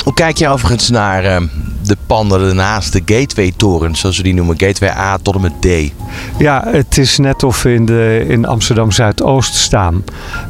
Hoe 0.04 0.14
kijk 0.14 0.38
je 0.38 0.48
overigens 0.48 0.90
naar 0.90 1.24
uh, 1.24 1.48
de 1.90 1.96
panden 2.06 2.40
ernaast, 2.40 2.92
de 2.92 3.02
gateway-torens, 3.04 4.00
zoals 4.00 4.16
we 4.16 4.22
die 4.22 4.34
noemen. 4.34 4.58
Gateway 4.58 4.90
A 4.96 5.18
tot 5.22 5.34
en 5.34 5.40
met 5.40 5.60
D. 5.60 5.92
Ja, 6.38 6.64
het 6.66 6.98
is 6.98 7.18
net 7.18 7.42
of 7.42 7.62
we 7.62 7.74
in, 7.74 7.86
de, 7.86 8.24
in 8.28 8.46
Amsterdam 8.46 8.90
Zuidoost 8.90 9.54
staan. 9.54 10.04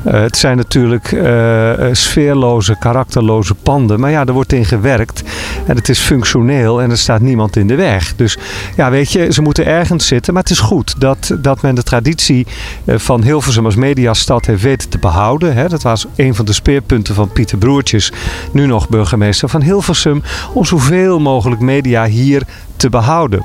Uh, 0.06 0.12
het 0.12 0.36
zijn 0.36 0.56
natuurlijk 0.56 1.12
uh, 1.12 1.72
sfeerloze, 1.92 2.76
karakterloze 2.78 3.54
panden. 3.54 4.00
Maar 4.00 4.10
ja, 4.10 4.24
er 4.24 4.32
wordt 4.32 4.52
in 4.52 4.64
gewerkt. 4.64 5.22
En 5.66 5.76
het 5.76 5.88
is 5.88 5.98
functioneel 5.98 6.82
en 6.82 6.90
er 6.90 6.98
staat 6.98 7.20
niemand 7.20 7.56
in 7.56 7.66
de 7.66 7.74
weg. 7.74 8.16
Dus 8.16 8.38
ja, 8.76 8.90
weet 8.90 9.12
je, 9.12 9.32
ze 9.32 9.42
moeten 9.42 9.66
ergens 9.66 10.06
zitten. 10.06 10.32
Maar 10.34 10.42
het 10.42 10.52
is 10.52 10.58
goed 10.58 11.00
dat, 11.00 11.36
dat 11.38 11.62
men 11.62 11.74
de 11.74 11.82
traditie 11.82 12.46
van 12.86 13.22
Hilversum 13.22 13.64
als 13.64 13.76
mediastad 13.76 14.46
heeft 14.46 14.62
weten 14.62 14.88
te 14.88 14.98
behouden. 14.98 15.54
Hè. 15.54 15.68
Dat 15.68 15.82
was 15.82 16.06
een 16.16 16.34
van 16.34 16.44
de 16.44 16.52
speerpunten 16.52 17.14
van 17.14 17.32
Pieter 17.32 17.58
Broertjes, 17.58 18.12
nu 18.52 18.66
nog 18.66 18.88
burgemeester 18.88 19.48
van 19.48 19.62
Hilversum. 19.62 20.22
Om 20.52 20.64
zoveel 20.64 21.18
mogelijk 21.18 21.28
media 21.58 22.04
hier 22.04 22.42
te 22.76 22.88
behouden. 22.88 23.44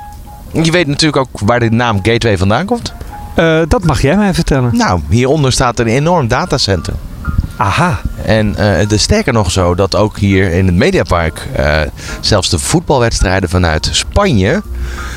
Je 0.52 0.70
weet 0.70 0.86
natuurlijk 0.86 1.16
ook 1.16 1.40
waar 1.40 1.60
de 1.60 1.70
naam 1.70 1.98
Gateway 2.02 2.38
vandaan 2.38 2.64
komt. 2.66 2.92
Uh, 3.38 3.60
dat 3.68 3.84
mag 3.84 4.02
jij 4.02 4.16
mij 4.16 4.34
vertellen. 4.34 4.76
Nou, 4.76 5.00
hieronder 5.08 5.52
staat 5.52 5.78
een 5.78 5.86
enorm 5.86 6.28
datacenter. 6.28 6.94
Aha. 7.56 8.00
En 8.24 8.48
uh, 8.48 8.56
het 8.56 8.92
is 8.92 9.02
sterker 9.02 9.32
nog 9.32 9.50
zo 9.50 9.74
dat 9.74 9.96
ook 9.96 10.18
hier 10.18 10.52
in 10.52 10.66
het 10.66 10.74
Mediapark 10.74 11.48
uh, 11.58 11.80
zelfs 12.20 12.50
de 12.50 12.58
voetbalwedstrijden 12.58 13.48
vanuit 13.48 13.88
Spanje 13.92 14.62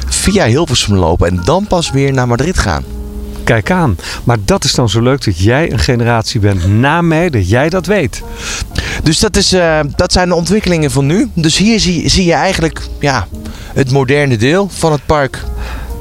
via 0.05 0.45
Hilversum 0.45 0.95
lopen 0.95 1.27
en 1.27 1.41
dan 1.43 1.67
pas 1.67 1.91
weer 1.91 2.13
naar 2.13 2.27
Madrid 2.27 2.59
gaan. 2.59 2.83
Kijk 3.43 3.71
aan. 3.71 3.97
Maar 4.23 4.38
dat 4.45 4.63
is 4.63 4.73
dan 4.73 4.89
zo 4.89 5.01
leuk 5.01 5.25
dat 5.25 5.39
jij 5.39 5.71
een 5.71 5.79
generatie 5.79 6.39
bent 6.39 6.67
na 6.67 7.01
mij, 7.01 7.29
dat 7.29 7.49
jij 7.49 7.69
dat 7.69 7.85
weet. 7.85 8.23
Dus 9.03 9.19
dat, 9.19 9.35
is, 9.35 9.53
uh, 9.53 9.79
dat 9.95 10.11
zijn 10.11 10.29
de 10.29 10.35
ontwikkelingen 10.35 10.91
van 10.91 11.05
nu. 11.05 11.29
Dus 11.33 11.57
hier 11.57 11.79
zie, 11.79 12.09
zie 12.09 12.25
je 12.25 12.33
eigenlijk 12.33 12.81
ja, 12.99 13.27
het 13.73 13.91
moderne 13.91 14.37
deel 14.37 14.67
van 14.71 14.91
het 14.91 15.05
park. 15.05 15.43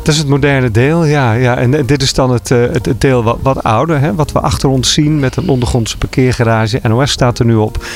Dat 0.03 0.15
is 0.15 0.19
het 0.19 0.29
moderne 0.29 0.71
deel, 0.71 1.05
ja. 1.05 1.33
ja. 1.33 1.57
En 1.57 1.87
dit 1.87 2.03
is 2.03 2.15
dan 2.15 2.31
het, 2.31 2.51
uh, 2.51 2.63
het, 2.73 3.01
deel 3.01 3.23
wat, 3.23 3.39
wat 3.43 3.63
ouder, 3.63 4.01
hè, 4.01 4.15
wat 4.15 4.33
we 4.33 4.41
achter 4.41 4.69
ons 4.69 4.93
zien 4.93 5.19
met 5.19 5.37
een 5.37 5.49
ondergrondse 5.49 5.99
parkeergarage. 5.99 6.81
NOS 6.83 7.11
staat 7.11 7.39
er 7.39 7.45
nu 7.45 7.55
op. 7.55 7.87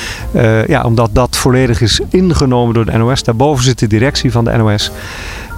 Ja, 0.67 0.83
omdat 0.83 1.09
dat 1.13 1.35
volledig 1.35 1.81
is 1.81 1.99
ingenomen 2.09 2.73
door 2.73 2.85
de 2.85 2.97
NOS. 2.97 3.23
Daarboven 3.23 3.63
zit 3.63 3.79
de 3.79 3.87
directie 3.87 4.31
van 4.31 4.43
de 4.43 4.57
NOS. 4.57 4.91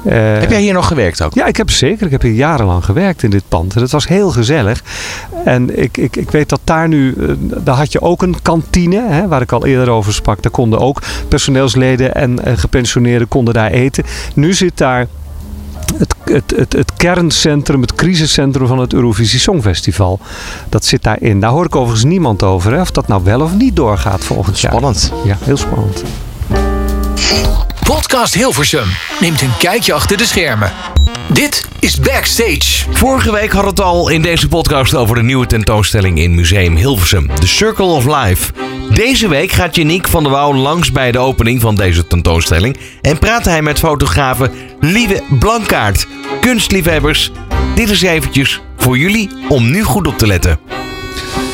Uh, 0.06 0.14
heb 0.40 0.50
jij 0.50 0.62
hier 0.62 0.74
nog 0.74 0.88
gewerkt 0.88 1.22
ook? 1.22 1.34
Ja, 1.34 1.46
ik 1.46 1.58
heb 1.58 1.70
zeker. 1.70 2.06
Ik 2.06 2.12
heb 2.12 2.22
hier 2.22 2.34
jarenlang 2.34 2.86
gewerkt 2.86 3.24
in 3.24 3.30
dit 3.30 3.44
pand. 3.48 3.74
En 3.74 3.80
dat 3.80 3.92
was 3.92 4.08
heel 4.08 4.30
gezellig. 4.30 4.84
En 5.46 5.82
ik, 5.82 5.98
ik, 5.98 6.16
ik 6.16 6.32
weet 6.32 6.50
dat 6.50 6.60
daar 6.64 6.88
nu, 6.88 7.14
uh, 7.18 7.32
daar 7.40 7.76
had 7.76 7.92
je 7.92 8.02
ook 8.02 8.22
een 8.22 8.42
kantine, 8.42 9.02
hè, 9.10 9.28
waar 9.28 9.42
ik 9.42 9.52
al 9.52 9.66
eerder 9.66 9.90
over 9.90 10.14
sprak. 10.14 10.42
Daar 10.42 10.52
konden 10.52 10.80
ook 10.80 11.02
personeelsleden 11.28 12.16
en 12.16 12.32
uh, 12.32 12.58
gepensioneerden 12.58 13.28
konden 13.28 13.54
daar 13.54 13.72
eten. 13.72 14.04
Nu 14.36 14.54
zit 14.54 14.78
daar 14.78 15.08
het, 15.98 16.16
het, 16.26 16.54
het, 16.56 16.74
het, 16.74 16.94
kerncentrum, 16.94 17.82
het 17.82 17.96
crisiscentrum 17.96 18.68
van 18.68 18.80
het 18.80 18.94
Eurovisie 18.94 19.40
Songfestival. 19.40 20.20
Dat 20.70 20.86
zit 20.86 21.04
daarin. 21.04 21.40
Daar 21.40 21.52
hoor 21.52 21.66
ik 21.66 21.76
overigens 21.76 22.04
niemand 22.04 22.44
over. 22.44 22.74
Hè, 22.74 22.82
of 22.82 22.92
dat 22.92 23.08
nou 23.08 23.24
wel 23.24 23.42
of 23.42 23.56
niet 23.56 23.76
doorgaat 23.76 24.24
volgend 24.24 24.58
spannend. 24.58 25.02
jaar. 25.02 25.12
Spannend. 25.12 25.40
Ja, 25.40 25.46
heel 25.46 25.58
spannend. 25.58 26.04
Podcast 27.86 28.34
Hilversum 28.34 28.88
neemt 29.20 29.42
een 29.42 29.58
kijkje 29.60 29.94
achter 29.94 30.18
de 30.18 30.26
schermen. 30.26 30.72
Dit 31.28 31.68
is 31.80 32.00
Backstage. 32.00 32.92
Vorige 32.92 33.32
week 33.32 33.52
had 33.52 33.66
het 33.66 33.82
al 33.82 34.10
in 34.10 34.22
deze 34.22 34.48
podcast 34.48 34.96
over 34.96 35.16
de 35.16 35.24
nieuwe 35.24 35.46
tentoonstelling 35.46 36.20
in 36.20 36.36
Museum 36.36 36.76
Hilversum, 36.76 37.30
The 37.36 37.48
Circle 37.48 37.86
of 37.86 38.06
Life. 38.06 38.52
Deze 38.94 39.28
week 39.28 39.52
gaat 39.52 39.76
Janiek 39.76 40.08
van 40.08 40.24
der 40.24 40.32
Wouw 40.32 40.54
langs 40.54 40.92
bij 40.92 41.12
de 41.12 41.20
opening 41.20 41.62
van 41.62 41.76
deze 41.76 42.08
tentoonstelling 42.08 42.78
en 43.02 43.20
praat 43.20 43.46
hij 43.46 43.62
met 43.62 43.80
fotografe 43.80 44.52
Lieve 44.80 45.24
Blankaart. 45.40 46.08
Kunstliefhebbers, 46.42 47.32
dit 47.76 47.90
is 47.90 48.02
eventjes 48.02 48.62
voor 48.78 48.98
jullie 48.98 49.30
om 49.50 49.72
nu 49.72 49.84
goed 49.84 50.08
op 50.08 50.18
te 50.18 50.28
letten. 50.28 50.60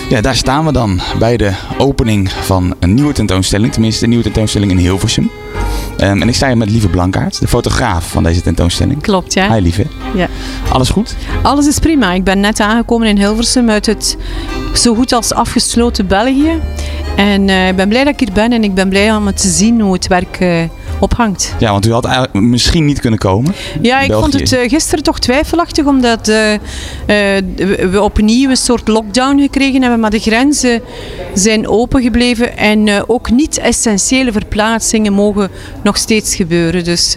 Ja, 0.10 0.22
daar 0.22 0.36
staan 0.36 0.66
we 0.66 0.72
dan 0.72 1.02
bij 1.20 1.38
de 1.38 1.54
opening 1.78 2.32
van 2.32 2.76
een 2.80 2.94
nieuwe 2.94 3.14
tentoonstelling. 3.14 3.72
Tenminste, 3.72 4.04
een 4.04 4.10
nieuwe 4.10 4.24
tentoonstelling 4.24 4.72
in 4.72 4.78
Hilversum. 4.78 5.32
Um, 6.03 6.22
en 6.22 6.27
ik 6.27 6.36
sta 6.36 6.48
hier 6.48 6.58
met 6.58 6.70
Lieve 6.70 6.88
Blankaert, 6.88 7.39
de 7.39 7.48
fotograaf 7.48 8.10
van 8.10 8.24
deze 8.24 8.41
tentoonstelling. 8.41 9.01
Klopt, 9.01 9.34
ja. 9.34 9.53
Hi 9.53 9.62
Lieve. 9.62 9.86
Ja. 10.15 10.27
Alles 10.72 10.89
goed? 10.89 11.15
Alles 11.41 11.67
is 11.67 11.79
prima. 11.79 12.13
Ik 12.13 12.24
ben 12.24 12.39
net 12.39 12.60
aangekomen 12.60 13.08
in 13.08 13.17
Hilversum 13.17 13.70
uit 13.70 13.86
het 13.86 14.17
zo 14.74 14.96
goed 14.96 15.12
als 15.12 15.34
afgesloten 15.34 16.08
België. 16.08 16.60
En 17.15 17.48
uh, 17.48 17.67
ik 17.67 17.75
ben 17.75 17.89
blij 17.89 18.03
dat 18.03 18.13
ik 18.13 18.20
hier 18.20 18.34
ben 18.34 18.51
en 18.51 18.63
ik 18.63 18.74
ben 18.74 18.89
blij 18.89 19.15
om 19.15 19.34
te 19.34 19.48
zien 19.48 19.81
hoe 19.81 19.93
het 19.93 20.08
werk 20.08 20.39
uh, 20.39 20.63
ophangt. 21.01 21.55
Ja, 21.60 21.72
want 21.72 21.88
u 21.88 21.91
had 21.91 22.05
eigenlijk 22.05 22.46
misschien 22.46 22.86
niet 22.86 23.00
kunnen 23.00 23.20
komen. 23.20 23.53
Ja, 23.81 24.00
ik 24.00 24.08
België. 24.08 24.22
vond 24.22 24.39
het 24.39 24.51
uh, 24.51 24.70
gisteren 24.70 25.03
toch 25.03 25.20
twijfelachtig, 25.20 25.86
omdat 25.86 26.29
uh, 26.29 26.53
uh, 26.53 26.60
we 27.91 28.01
opnieuw 28.01 28.50
een 28.50 28.58
soort 28.58 28.88
lockdown 28.88 29.39
gekregen 29.39 29.81
hebben, 29.81 30.00
maar 30.00 30.10
de 30.10 30.20
grenzen 30.20 30.81
zijn 31.34 31.67
open 31.67 32.01
gebleven 32.01 32.58
en 32.58 33.03
ook 33.08 33.31
niet-essentiële 33.31 34.31
verplaatsingen 34.31 35.13
mogen 35.13 35.50
nog 35.84 35.98
steeds 35.98 36.36
gebeuren. 36.36 36.84
Dus 36.84 37.15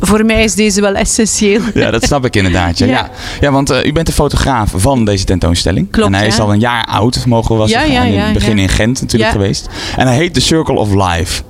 voor 0.00 0.24
mij 0.24 0.44
is 0.44 0.54
deze 0.54 0.80
wel 0.80 0.94
essentieel. 0.94 1.60
Ja, 1.74 1.90
dat 1.90 2.04
snap 2.04 2.24
ik 2.24 2.36
inderdaad. 2.36 2.78
Ja, 2.78 2.86
ja. 2.86 2.92
ja. 2.92 3.10
ja 3.40 3.50
want 3.50 3.70
uh, 3.70 3.84
u 3.84 3.92
bent 3.92 4.06
de 4.06 4.12
fotograaf 4.12 4.72
van 4.76 5.04
deze 5.04 5.24
tentoonstelling. 5.24 5.90
Klopt, 5.90 6.06
En 6.06 6.14
hij 6.14 6.22
ja. 6.26 6.32
is 6.32 6.38
al 6.38 6.52
een 6.52 6.60
jaar 6.60 6.84
oud, 6.84 7.26
mogen 7.26 7.50
we 7.50 7.58
wel 7.58 7.68
zeggen. 7.68 7.92
ja, 7.92 8.02
in 8.02 8.18
het 8.18 8.32
begin 8.32 8.58
in 8.58 8.68
Gent 8.68 9.00
natuurlijk 9.00 9.30
geweest. 9.30 9.68
En 9.96 10.06
hij 10.06 10.16
heet 10.16 10.34
The 10.34 10.40
Circle 10.40 10.74
of 10.74 10.94
Life. 10.94 11.42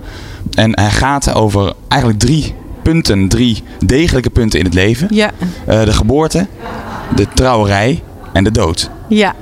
En 0.54 0.78
hij 0.78 0.90
gaat 0.90 1.34
over 1.34 1.72
eigenlijk 1.88 2.20
drie 2.20 2.54
punten, 2.82 3.28
drie 3.28 3.62
degelijke 3.84 4.30
punten 4.30 4.58
in 4.58 4.64
het 4.64 4.74
leven. 4.74 5.08
Ja, 5.10 5.30
Uh, 5.68 5.84
de 5.84 5.92
geboorte, 5.92 6.46
de 7.16 7.26
trouwerij 7.34 8.02
en 8.32 8.44
de 8.44 8.50
dood. 8.50 8.90
ja, 9.08 9.34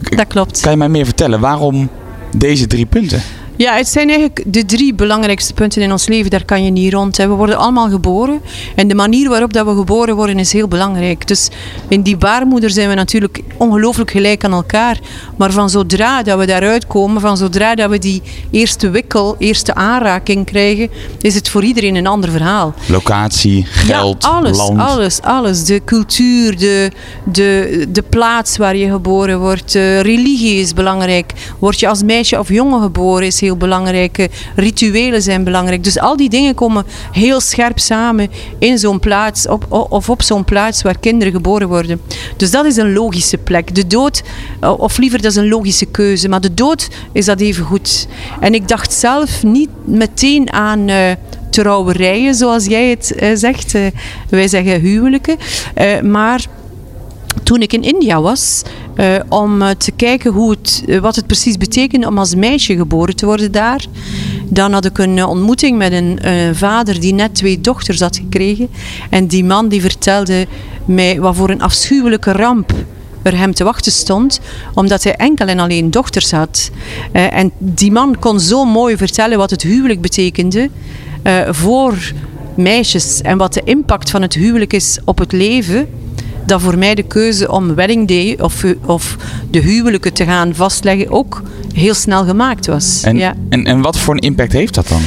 dat 0.00 0.26
klopt. 0.26 0.60
Kan 0.60 0.70
je 0.70 0.76
mij 0.76 0.88
meer 0.88 1.04
vertellen 1.04 1.40
waarom 1.40 1.88
deze 2.36 2.66
drie 2.66 2.86
punten? 2.86 3.22
Ja, 3.58 3.76
het 3.76 3.88
zijn 3.88 4.08
eigenlijk 4.08 4.42
de 4.46 4.64
drie 4.64 4.94
belangrijkste 4.94 5.54
punten 5.54 5.82
in 5.82 5.92
ons 5.92 6.06
leven. 6.06 6.30
Daar 6.30 6.44
kan 6.44 6.64
je 6.64 6.70
niet 6.70 6.92
rond. 6.92 7.16
Hè. 7.16 7.28
We 7.28 7.34
worden 7.34 7.56
allemaal 7.56 7.88
geboren. 7.88 8.40
En 8.74 8.88
de 8.88 8.94
manier 8.94 9.28
waarop 9.28 9.52
dat 9.52 9.66
we 9.66 9.74
geboren 9.74 10.16
worden 10.16 10.38
is 10.38 10.52
heel 10.52 10.68
belangrijk. 10.68 11.28
Dus 11.28 11.48
in 11.88 12.02
die 12.02 12.16
baarmoeder 12.16 12.70
zijn 12.70 12.88
we 12.88 12.94
natuurlijk 12.94 13.40
ongelooflijk 13.56 14.10
gelijk 14.10 14.44
aan 14.44 14.52
elkaar. 14.52 14.98
Maar 15.36 15.52
van 15.52 15.70
zodra 15.70 16.22
dat 16.22 16.38
we 16.38 16.46
daaruit 16.46 16.86
komen, 16.86 17.20
van 17.20 17.36
zodra 17.36 17.74
dat 17.74 17.90
we 17.90 17.98
die 17.98 18.22
eerste 18.50 18.90
wikkel, 18.90 19.36
eerste 19.38 19.74
aanraking 19.74 20.46
krijgen, 20.46 20.90
is 21.20 21.34
het 21.34 21.48
voor 21.48 21.64
iedereen 21.64 21.94
een 21.94 22.06
ander 22.06 22.30
verhaal. 22.30 22.74
Locatie, 22.88 23.64
geld, 23.64 24.22
ja, 24.22 24.28
alles, 24.28 24.56
land. 24.56 24.78
alles, 24.78 25.22
alles. 25.22 25.64
De 25.64 25.84
cultuur, 25.84 26.58
de, 26.58 26.90
de, 27.24 27.86
de 27.88 28.02
plaats 28.02 28.56
waar 28.56 28.76
je 28.76 28.90
geboren 28.90 29.40
wordt. 29.40 29.72
Religie 30.02 30.60
is 30.60 30.74
belangrijk. 30.74 31.32
Word 31.58 31.80
je 31.80 31.88
als 31.88 32.02
meisje 32.02 32.38
of 32.38 32.48
jongen 32.48 32.82
geboren 32.82 33.26
is 33.26 33.38
heel 33.46 33.56
belangrijk. 33.56 34.28
Rituelen 34.54 35.22
zijn 35.22 35.44
belangrijk. 35.44 35.84
Dus 35.84 35.98
al 35.98 36.16
die 36.16 36.28
dingen 36.28 36.54
komen 36.54 36.84
heel 37.12 37.40
scherp 37.40 37.78
samen 37.78 38.30
in 38.58 38.78
zo'n 38.78 39.00
plaats 39.00 39.48
op, 39.48 39.66
of 39.88 40.10
op 40.10 40.22
zo'n 40.22 40.44
plaats 40.44 40.82
waar 40.82 40.98
kinderen 40.98 41.32
geboren 41.32 41.68
worden. 41.68 42.00
Dus 42.36 42.50
dat 42.50 42.64
is 42.64 42.76
een 42.76 42.92
logische 42.92 43.38
plek. 43.38 43.74
De 43.74 43.86
dood, 43.86 44.22
of 44.60 44.98
liever 44.98 45.22
dat 45.22 45.30
is 45.30 45.36
een 45.36 45.48
logische 45.48 45.86
keuze, 45.86 46.28
maar 46.28 46.40
de 46.40 46.54
dood 46.54 46.88
is 47.12 47.24
dat 47.24 47.40
even 47.40 47.64
goed. 47.64 48.06
En 48.40 48.54
ik 48.54 48.68
dacht 48.68 48.92
zelf 48.92 49.42
niet 49.42 49.70
meteen 49.84 50.52
aan 50.52 50.88
eh, 50.88 51.12
trouwerijen, 51.50 52.34
zoals 52.34 52.64
jij 52.64 52.90
het 52.90 53.14
eh, 53.14 53.30
zegt. 53.34 53.74
Eh, 53.74 53.82
wij 54.28 54.48
zeggen 54.48 54.80
huwelijken. 54.80 55.36
Maar 56.02 56.46
toen 57.42 57.62
ik 57.62 57.72
in 57.72 57.82
India 57.82 58.20
was, 58.20 58.62
eh, 58.96 59.14
om 59.28 59.62
eh, 59.62 59.70
te 59.70 59.90
kijken 59.90 60.32
hoe 60.32 60.50
het, 60.50 60.84
eh, 60.86 60.98
wat 60.98 61.16
het 61.16 61.26
precies 61.26 61.56
betekende 61.56 62.06
om 62.06 62.18
als 62.18 62.34
meisje 62.34 62.76
geboren 62.76 63.16
te 63.16 63.26
worden 63.26 63.52
daar. 63.52 63.84
Dan 64.48 64.72
had 64.72 64.84
ik 64.84 64.98
een 64.98 65.24
ontmoeting 65.24 65.78
met 65.78 65.92
een 65.92 66.18
vader 66.54 67.00
die 67.00 67.14
net 67.14 67.34
twee 67.34 67.60
dochters 67.60 68.00
had 68.00 68.16
gekregen. 68.16 68.68
En 69.10 69.26
die 69.26 69.44
man 69.44 69.68
die 69.68 69.80
vertelde 69.80 70.46
mij 70.84 71.20
wat 71.20 71.36
voor 71.36 71.50
een 71.50 71.62
afschuwelijke 71.62 72.32
ramp 72.32 72.72
er 73.22 73.38
hem 73.38 73.54
te 73.54 73.64
wachten 73.64 73.92
stond, 73.92 74.40
omdat 74.74 75.04
hij 75.04 75.14
enkel 75.14 75.46
en 75.46 75.58
alleen 75.58 75.90
dochters 75.90 76.30
had. 76.30 76.70
En 77.12 77.52
die 77.58 77.92
man 77.92 78.18
kon 78.18 78.40
zo 78.40 78.64
mooi 78.64 78.96
vertellen 78.96 79.38
wat 79.38 79.50
het 79.50 79.62
huwelijk 79.62 80.00
betekende 80.00 80.70
voor 81.50 82.12
meisjes 82.54 83.20
en 83.20 83.38
wat 83.38 83.54
de 83.54 83.62
impact 83.64 84.10
van 84.10 84.22
het 84.22 84.34
huwelijk 84.34 84.72
is 84.72 84.98
op 85.04 85.18
het 85.18 85.32
leven 85.32 85.88
dat 86.46 86.60
voor 86.60 86.78
mij 86.78 86.94
de 86.94 87.02
keuze 87.02 87.50
om 87.52 87.74
wedding 87.74 88.08
day 88.08 88.38
of, 88.40 88.64
of 88.84 89.16
de 89.50 89.58
huwelijken 89.58 90.12
te 90.12 90.24
gaan 90.24 90.54
vastleggen 90.54 91.10
ook 91.10 91.42
heel 91.72 91.94
snel 91.94 92.24
gemaakt 92.24 92.66
was. 92.66 93.02
En, 93.02 93.16
ja. 93.16 93.34
en, 93.48 93.64
en 93.64 93.80
wat 93.80 93.98
voor 93.98 94.14
een 94.14 94.20
impact 94.20 94.52
heeft 94.52 94.74
dat 94.74 94.88
dan? 94.88 95.00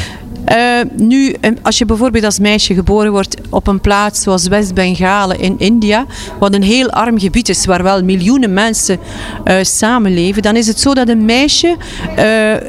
Eh, 0.50 0.58
nu, 0.98 1.36
als 1.62 1.78
je 1.78 1.86
bijvoorbeeld 1.86 2.24
als 2.24 2.40
meisje 2.40 2.74
geboren 2.74 3.12
wordt 3.12 3.36
op 3.50 3.68
een 3.68 3.82
plaats 3.82 4.22
zoals 4.22 4.48
West-Bengalen 4.48 5.40
in 5.40 5.56
India, 5.58 6.06
wat 6.40 6.54
een 6.54 6.64
heel 6.64 6.90
arm 6.90 7.20
gebied 7.20 7.50
is, 7.50 7.66
waar 7.66 7.84
wel 7.84 8.04
miljoenen 8.04 8.54
mensen 8.54 9.00
eh, 9.44 9.56
samenleven, 9.62 10.42
dan 10.42 10.56
is 10.56 10.68
het 10.68 10.80
zo 10.80 10.94
dat 10.94 11.10
een 11.10 11.26
meisje 11.26 11.76
eh, 12.16 12.26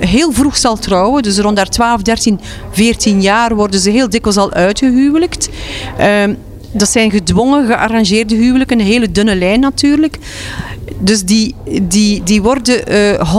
heel 0.09 0.33
vroeg 0.33 0.57
zal 0.57 0.77
trouwen. 0.77 1.23
Dus 1.23 1.39
rond 1.39 1.57
haar 1.57 1.69
12, 1.69 2.03
13, 2.03 2.41
14 2.71 3.23
jaar 3.23 3.55
worden 3.55 3.81
ze 3.81 3.91
heel 3.91 4.09
dikwijls 4.09 4.39
al 4.39 4.53
uitgehuwelijkt. 4.53 5.49
Dat 6.73 6.89
zijn 6.89 7.11
gedwongen, 7.11 7.67
gearrangeerde 7.67 8.35
huwelijken, 8.35 8.81
een 8.81 8.87
hele 8.87 9.11
dunne 9.11 9.37
lijn 9.37 9.61
natuurlijk. 9.61 10.19
Dus 10.99 11.25
die, 11.25 11.55
die, 11.83 12.23
die 12.23 12.43
worden 12.43 12.87
eh 12.87 13.35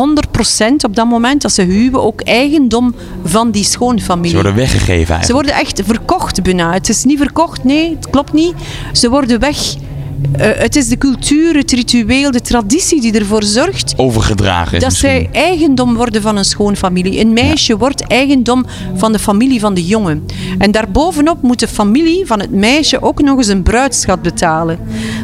100% 0.62 0.74
op 0.86 0.96
dat 0.96 1.08
moment 1.08 1.42
dat 1.42 1.52
ze 1.52 1.62
huwen 1.62 2.02
ook 2.02 2.22
eigendom 2.22 2.96
van 3.24 3.52
die 3.52 3.64
schoonfamilie. 3.64 4.30
Ze 4.30 4.36
worden 4.36 4.56
weggegeven 4.56 4.96
eigenlijk. 4.96 5.26
Ze 5.26 5.34
worden 5.34 5.54
echt 5.54 5.82
verkocht 5.86 6.44
bijna. 6.44 6.74
Het 6.74 6.90
is 6.90 7.04
niet 7.04 7.18
verkocht, 7.18 7.64
nee, 7.64 7.90
het 7.96 8.10
klopt 8.10 8.34
niet. 8.34 8.54
Ze 8.92 9.10
worden 9.10 9.40
weg. 9.40 9.76
Eh, 10.32 10.50
het 10.54 10.76
is 10.76 10.88
de 10.88 10.98
cultuur, 10.98 11.56
het 11.56 11.72
ritueel, 11.72 12.32
de 12.32 12.42
traditie 12.42 13.02
die 13.02 13.20
ervoor 13.20 13.44
zorgt 13.44 13.94
Overgedragen 13.98 14.80
dat 14.80 14.90
misschien. 14.90 15.10
zij 15.10 15.30
eigendom 15.32 15.96
worden 15.96 16.22
van 16.22 16.38
een 16.38 16.46
schoonfamilie. 16.46 17.20
Een 17.20 17.34
meisje 17.34 17.78
wordt 17.78 18.08
eigendom 18.08 18.66
van 18.96 19.12
de 19.12 19.20
familie 19.20 19.60
van 19.60 19.74
de 19.74 19.86
jongen. 19.86 20.26
En 20.58 20.72
daarbovenop 20.72 21.42
moet 21.42 21.60
de 21.60 21.68
familie 21.68 22.26
van 22.26 22.40
het 22.40 22.52
meisje 22.52 23.02
ook 23.02 23.22
nog 23.22 23.38
eens 23.38 23.48
een 23.48 23.64
bruidschat 23.64 24.22
betalen. 24.22 24.80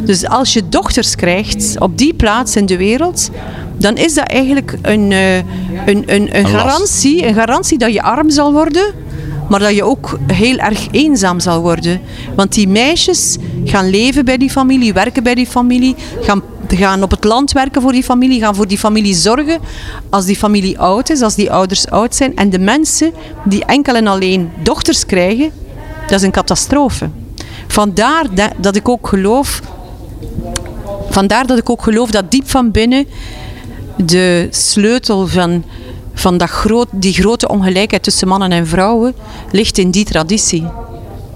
Dus 0.06 0.26
als 0.26 0.54
je 0.54 0.70
dochters 0.70 1.16
krijgt 1.16 1.76
op 1.80 1.98
die 1.98 2.14
plaats 2.14 2.56
in 2.56 2.66
de 2.66 2.78
wereld, 2.78 3.30
dan 3.78 3.96
is 3.96 4.14
dat 4.14 4.28
eigenlijk 4.28 4.78
een, 4.82 5.12
eh, 5.12 5.38
een, 5.38 5.44
een, 5.86 6.38
een, 6.38 6.48
garantie, 6.48 7.28
een 7.28 7.34
garantie 7.34 7.78
dat 7.78 7.94
je 7.94 8.02
arm 8.02 8.30
zal 8.30 8.52
worden. 8.54 8.94
Maar 9.50 9.60
dat 9.60 9.76
je 9.76 9.84
ook 9.84 10.20
heel 10.28 10.58
erg 10.58 10.88
eenzaam 10.92 11.40
zal 11.40 11.62
worden. 11.62 12.02
Want 12.36 12.54
die 12.54 12.68
meisjes 12.68 13.38
gaan 13.66 13.90
leven 13.90 14.26
bij 14.26 14.38
die 14.38 14.50
familie, 14.50 14.94
werken 14.94 15.24
bij 15.24 15.36
die 15.36 15.48
familie, 15.48 15.96
gaan, 16.22 16.42
gaan 16.68 17.04
op 17.04 17.12
het 17.12 17.24
land 17.24 17.52
werken 17.52 17.82
voor 17.82 17.92
die 17.92 18.04
familie, 18.04 18.40
gaan 18.40 18.56
voor 18.56 18.68
die 18.68 18.78
familie 18.78 19.16
zorgen. 19.16 19.60
Als 20.10 20.26
die 20.26 20.36
familie 20.36 20.80
oud 20.80 21.10
is, 21.10 21.22
als 21.22 21.36
die 21.36 21.52
ouders 21.52 21.88
oud 21.88 22.16
zijn. 22.16 22.36
En 22.36 22.50
de 22.50 22.60
mensen 22.60 23.12
die 23.46 23.66
enkel 23.66 23.96
en 23.96 24.08
alleen 24.08 24.50
dochters 24.64 25.06
krijgen, 25.06 25.52
dat 26.08 26.20
is 26.20 26.22
een 26.22 26.32
catastrofe. 26.32 27.10
Vandaar 27.68 28.26
dat, 28.58 28.76
ik 28.76 28.90
ook 28.90 29.08
geloof. 29.08 29.62
Vandaar 31.10 31.48
dat 31.48 31.58
ik 31.58 31.70
ook 31.70 31.82
geloof 31.82 32.12
dat 32.12 32.32
diep 32.32 32.50
van 32.50 32.72
binnen 32.72 33.06
de 33.96 34.48
sleutel 34.52 35.28
van, 35.28 35.64
van 36.20 36.38
dat 36.38 36.50
groot, 36.50 36.88
die 36.92 37.14
grote 37.14 37.48
ongelijkheid 37.48 38.04
tussen 38.04 38.28
mannen 38.28 38.52
en 38.52 38.68
vrouwen 38.68 39.16
ligt 39.52 39.78
in 39.78 39.92
die 39.92 40.06
traditie. 40.06 40.68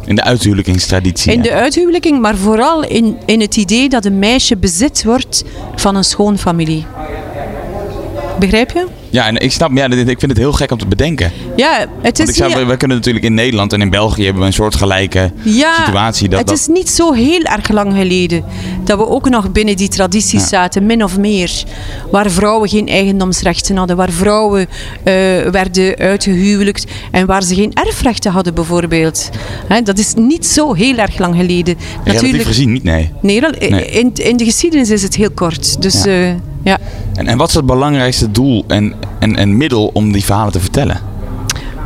In 0.05 0.15
de 0.15 0.23
uithuwelijkingstraditie. 0.23 1.33
In 1.33 1.41
de 1.41 1.51
uithuwelijking, 1.51 2.21
maar 2.21 2.35
vooral 2.37 2.83
in, 2.83 3.17
in 3.25 3.41
het 3.41 3.57
idee 3.57 3.89
dat 3.89 4.05
een 4.05 4.19
meisje 4.19 4.57
bezit 4.57 5.03
wordt 5.03 5.43
van 5.75 5.95
een 5.95 6.03
schoonfamilie. 6.03 6.85
Begrijp 8.39 8.71
je? 8.71 8.87
Ja, 9.11 9.27
en 9.27 9.37
ik 9.37 9.51
snap, 9.51 9.71
ja, 9.73 9.87
dit- 9.87 10.07
ik 10.09 10.19
vind 10.19 10.31
het 10.31 10.37
heel 10.39 10.51
gek 10.51 10.71
om 10.71 10.77
te 10.77 10.85
bedenken. 10.85 11.31
Ja, 11.55 11.77
het 12.01 12.19
is 12.19 12.25
Want 12.25 12.29
ik 12.29 12.35
zou, 12.35 12.55
niet- 12.59 12.67
we, 12.67 12.77
kunnen 12.77 12.97
natuurlijk 12.97 13.25
in 13.25 13.33
Nederland 13.33 13.73
en 13.73 13.81
in 13.81 13.89
België 13.89 14.23
hebben 14.23 14.41
we 14.41 14.47
een 14.47 14.53
soortgelijke 14.53 15.31
ja, 15.41 15.73
situatie. 15.75 16.29
Dat, 16.29 16.39
het 16.39 16.47
dat, 16.47 16.57
is 16.57 16.67
niet 16.67 16.89
zo 16.89 17.13
heel 17.13 17.41
erg 17.41 17.69
lang 17.69 17.93
geleden 17.93 18.43
dat 18.83 18.97
we 18.97 19.07
ook 19.07 19.29
nog 19.29 19.51
binnen 19.51 19.75
die 19.77 19.87
tradities 19.87 20.41
Ja. 20.41 20.47
zaten, 20.47 20.85
min 20.85 21.03
of 21.03 21.17
meer. 21.17 21.63
Waar 22.11 22.29
vrouwen 22.31 22.69
geen 22.69 22.87
eigendomsrechten 22.87 23.75
hadden, 23.77 23.95
waar 23.95 24.11
vrouwen 24.11 24.67
eh, 25.03 25.13
werden 25.51 25.95
uitgehuwelijkt 25.97 26.85
en 27.11 27.25
waar 27.25 27.43
ze 27.43 27.55
geen 27.55 27.73
erfrechten 27.73 28.31
hadden 28.31 28.53
bijvoorbeeld. 28.53 29.29
Hè, 29.67 29.81
dat 29.81 29.97
is 29.97 30.13
niet 30.13 30.45
zo 30.47 30.73
heel 30.73 30.97
erg 30.97 31.17
lang 31.17 31.35
geleden. 31.35 31.75
relatief 32.03 32.45
gezien 32.45 32.71
niet, 32.71 32.83
nee. 32.83 33.11
Nee, 33.21 33.39
Nee. 33.41 33.85
In, 33.85 34.11
in 34.13 34.37
de 34.37 34.45
geschiedenis 34.45 34.89
is 34.89 35.03
het 35.03 35.15
heel 35.15 35.31
kort. 35.31 35.81
Dus 35.81 36.03
Ja. 36.03 36.35
ja. 36.63 36.77
En, 37.15 37.27
en 37.27 37.37
wat 37.37 37.47
is 37.49 37.53
het 37.55 37.65
belangrijkste 37.65 38.31
doel 38.31 38.63
en, 38.67 38.93
en, 39.19 39.35
en 39.35 39.57
middel 39.57 39.89
om 39.93 40.11
die 40.11 40.25
verhalen 40.25 40.51
te 40.51 40.59
vertellen? 40.59 41.11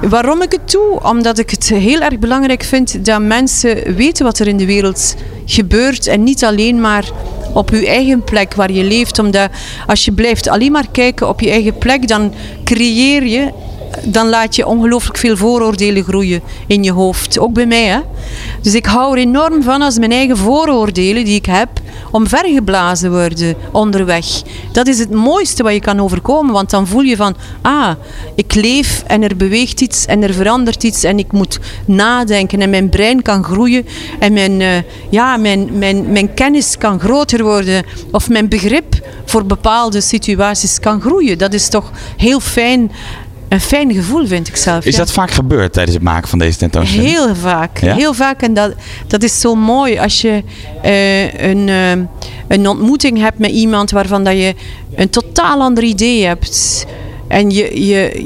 Waarom 0.10 0.41
ik 0.41 0.51
het 0.51 0.72
doe? 0.72 1.00
Omdat 1.03 1.38
ik 1.38 1.50
het 1.50 1.69
heel 1.69 2.00
erg 2.00 2.19
belangrijk 2.19 2.63
vind 2.63 3.05
dat 3.05 3.22
mensen 3.22 3.95
weten 3.95 4.25
wat 4.25 4.39
er 4.39 4.48
in 4.48 4.57
de 4.57 4.65
wereld 4.65 5.15
gebeurt 5.45 6.07
en 6.07 6.24
niet 6.24 6.43
alleen 6.43 6.81
maar 6.81 7.05
op 7.53 7.69
je 7.69 7.88
eigen 7.88 8.24
plek 8.24 8.53
waar 8.53 8.72
je 8.72 8.84
leeft. 8.84 9.19
Omdat 9.19 9.50
als 9.88 10.05
je 10.05 10.12
blijft 10.12 10.48
alleen 10.48 10.72
maar 10.72 10.88
kijken 10.91 11.29
op 11.29 11.39
je 11.39 11.50
eigen 11.50 11.77
plek, 11.77 12.07
dan 12.07 12.34
creëer 12.63 13.25
je, 13.25 13.51
dan 14.03 14.29
laat 14.29 14.55
je 14.55 14.67
ongelooflijk 14.67 15.17
veel 15.17 15.37
vooroordelen 15.37 16.03
groeien 16.03 16.41
in 16.67 16.83
je 16.83 16.91
hoofd. 16.91 17.39
Ook 17.39 17.53
bij 17.53 17.65
mij. 17.65 17.85
Hè? 17.85 17.99
Dus 18.61 18.73
ik 18.73 18.85
hou 18.85 19.11
er 19.11 19.21
enorm 19.21 19.63
van 19.63 19.81
als 19.81 19.97
mijn 19.97 20.11
eigen 20.11 20.37
vooroordelen 20.37 21.25
die 21.25 21.35
ik 21.35 21.45
heb, 21.45 21.69
omvergeblazen 22.11 23.11
worden 23.11 23.55
onderweg. 23.71 24.25
Dat 24.71 24.87
is 24.87 24.99
het 24.99 25.11
mooiste 25.11 25.63
wat 25.63 25.73
je 25.73 25.79
kan 25.79 25.99
overkomen, 25.99 26.53
want 26.53 26.69
dan 26.69 26.87
voel 26.87 27.01
je 27.01 27.15
van, 27.15 27.35
ah, 27.61 27.91
ik 28.35 28.53
leef 28.53 29.03
en 29.07 29.23
er 29.23 29.35
beweegt 29.37 29.81
iets 29.81 30.05
en 30.05 30.23
er 30.23 30.33
verandert 30.33 30.83
iets 30.83 31.03
en 31.03 31.19
ik 31.19 31.31
moet 31.31 31.59
nadenken 31.85 32.61
en 32.61 32.69
mijn 32.69 32.89
brein 32.89 33.21
kan 33.21 33.43
groeien 33.43 33.85
en 34.19 34.33
mijn, 34.33 34.61
eh, 34.61 34.69
ja, 35.09 35.37
mijn, 35.37 35.77
mijn, 35.77 36.11
mijn 36.11 36.33
kennis 36.33 36.77
kan 36.77 36.99
groter 36.99 37.43
worden 37.43 37.85
of 38.11 38.29
mijn 38.29 38.49
begrip 38.49 39.03
voor 39.25 39.45
bepaalde 39.45 40.01
situaties 40.01 40.79
kan 40.79 41.01
groeien. 41.01 41.37
Dat 41.37 41.53
is 41.53 41.69
toch 41.69 41.91
heel 42.17 42.39
fijn, 42.39 42.91
een 43.50 43.62
fijn 43.62 43.94
gevoel 43.94 44.27
vind 44.27 44.48
ik 44.48 44.55
zelf. 44.55 44.86
Is 44.86 44.92
ja. 44.94 45.00
dat 45.00 45.12
vaak 45.12 45.31
gebeurd 45.31 45.74
tijdens 45.74 45.96
het 45.96 46.05
maken 46.05 46.29
van 46.29 46.40
deze 46.40 46.58
tentoonstelling? 46.58 47.10
Heel 47.10 47.36
vaak. 47.36 47.79
Ja? 47.79 47.96
Heel 47.96 48.14
vaak. 48.14 48.42
En 48.42 48.53
dat, 48.53 48.74
dat 49.08 49.24
is 49.24 49.40
zo 49.40 49.55
mooi 49.55 49.98
als 49.98 50.22
je 50.22 50.44
eh, 50.81 51.50
een, 51.50 51.70
eh, 51.70 51.92
een 52.48 52.68
ontmoeting 52.68 53.18
hebt 53.18 53.40
met 53.40 53.51
iemand 53.51 53.92
waarvan 53.92 54.24
dat 54.24 54.34
je 54.34 54.55
een 54.96 55.10
totaal 55.10 55.62
ander 55.62 55.84
idee 55.84 56.25
hebt. 56.25 56.86
En 57.27 57.50
je, 57.51 57.85
je, 57.85 58.24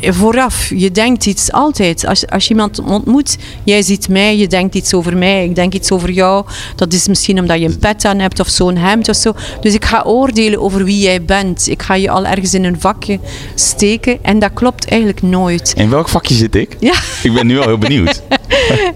je- 0.00 0.12
vooraf, 0.12 0.70
je 0.74 0.90
denkt 0.90 1.26
iets 1.26 1.52
altijd. 1.52 2.06
Als, 2.06 2.26
als 2.26 2.44
je 2.44 2.50
iemand 2.50 2.80
ontmoet, 2.80 3.36
jij 3.64 3.82
ziet 3.82 4.08
mij, 4.08 4.36
je 4.36 4.46
denkt 4.46 4.74
iets 4.74 4.94
over 4.94 5.16
mij, 5.16 5.44
ik 5.44 5.54
denk 5.54 5.74
iets 5.74 5.90
over 5.92 6.10
jou. 6.10 6.44
Dat 6.76 6.92
is 6.92 7.08
misschien 7.08 7.38
omdat 7.40 7.58
je 7.60 7.64
een 7.66 7.78
pet 7.78 8.04
aan 8.04 8.18
hebt 8.18 8.40
of 8.40 8.48
zo'n 8.48 8.76
hemd 8.76 9.08
of 9.08 9.16
zo. 9.16 9.32
Dus 9.60 9.74
ik 9.74 9.84
ga 9.84 10.02
oordelen 10.02 10.60
over 10.60 10.84
wie 10.84 10.98
jij 11.00 11.22
bent. 11.22 11.68
Ik 11.68 11.82
ga 11.82 11.94
je 11.94 12.10
al 12.10 12.26
ergens 12.26 12.54
in 12.54 12.64
een 12.64 12.80
vakje 12.80 13.18
steken. 13.54 14.18
En 14.22 14.38
dat 14.38 14.50
klopt 14.54 14.88
eigenlijk 14.88 15.22
nooit. 15.22 15.72
In 15.76 15.90
welk 15.90 16.08
vakje 16.08 16.34
zit 16.34 16.54
ik? 16.54 16.76
Ja. 16.80 16.94
Ik 17.22 17.32
ben 17.34 17.46
nu 17.46 17.58
al 17.58 17.64
heel 17.66 17.78
benieuwd. 17.78 18.22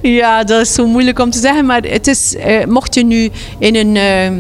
Ja, 0.03 0.45
dat 0.45 0.61
is 0.61 0.75
zo 0.75 0.87
moeilijk 0.87 1.19
om 1.19 1.31
te 1.31 1.39
zeggen. 1.39 1.67
Maar 1.67 1.83
het 1.83 2.07
is, 2.07 2.37
eh, 2.37 2.65
mocht 2.67 2.95
je 2.95 3.05
nu 3.05 3.31
in 3.59 3.75
een 3.77 3.97
eh, 3.97 4.31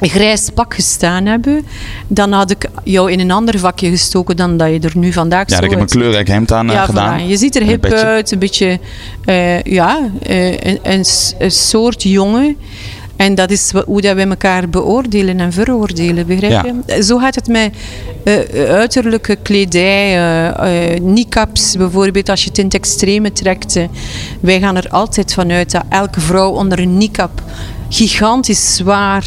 grijs 0.00 0.50
pak 0.54 0.74
gestaan 0.74 1.26
hebben, 1.26 1.64
dan 2.06 2.32
had 2.32 2.50
ik 2.50 2.68
jou 2.84 3.12
in 3.12 3.20
een 3.20 3.30
ander 3.30 3.58
vakje 3.58 3.90
gestoken 3.90 4.36
dan 4.36 4.56
dat 4.56 4.68
je 4.68 4.80
er 4.80 4.98
nu 4.98 5.12
vandaag 5.12 5.48
Ja, 5.48 5.56
zo 5.56 5.64
ik 5.64 5.70
heb 5.70 5.80
een 5.80 5.86
kleurrijk 5.86 6.28
hemd 6.28 6.52
aan 6.52 6.68
eh, 6.68 6.74
Ja, 6.74 6.84
gedaan. 6.84 7.20
voilà. 7.20 7.28
Je 7.28 7.36
ziet 7.36 7.56
er 7.56 7.62
een 7.62 7.68
hip 7.68 7.80
petje. 7.80 8.04
uit, 8.04 8.30
een 8.30 8.38
beetje, 8.38 8.78
eh, 9.24 9.62
ja, 9.62 10.10
eh, 10.22 10.50
een, 10.50 10.78
een, 10.82 11.04
een 11.38 11.50
soort 11.50 12.02
jongen. 12.02 12.56
En 13.16 13.34
dat 13.34 13.50
is 13.50 13.72
hoe 13.86 14.00
dat 14.00 14.14
we 14.14 14.22
elkaar 14.22 14.68
beoordelen 14.68 15.40
en 15.40 15.52
veroordelen, 15.52 16.26
begrijp 16.26 16.64
je? 16.86 17.02
Zo 17.02 17.18
gaat 17.18 17.34
het 17.34 17.48
met 17.48 17.74
uiterlijke 18.68 19.36
kledij, 19.36 20.16
eh, 20.52 21.00
niqabs 21.00 21.76
bijvoorbeeld, 21.76 22.28
als 22.28 22.42
je 22.42 22.48
het 22.48 22.58
in 22.58 22.64
het 22.64 22.74
extreme 22.74 23.32
trekt. 23.32 23.78
wij 24.40 24.60
gaan 24.60 24.76
er 24.76 24.88
altijd 24.88 25.32
vanuit 25.34 25.70
dat 25.70 25.82
elke 25.88 26.20
vrouw 26.20 26.50
onder 26.50 26.78
een 26.78 26.98
niqab 26.98 27.42
gigantisch 27.88 28.74
zwaar... 28.74 29.24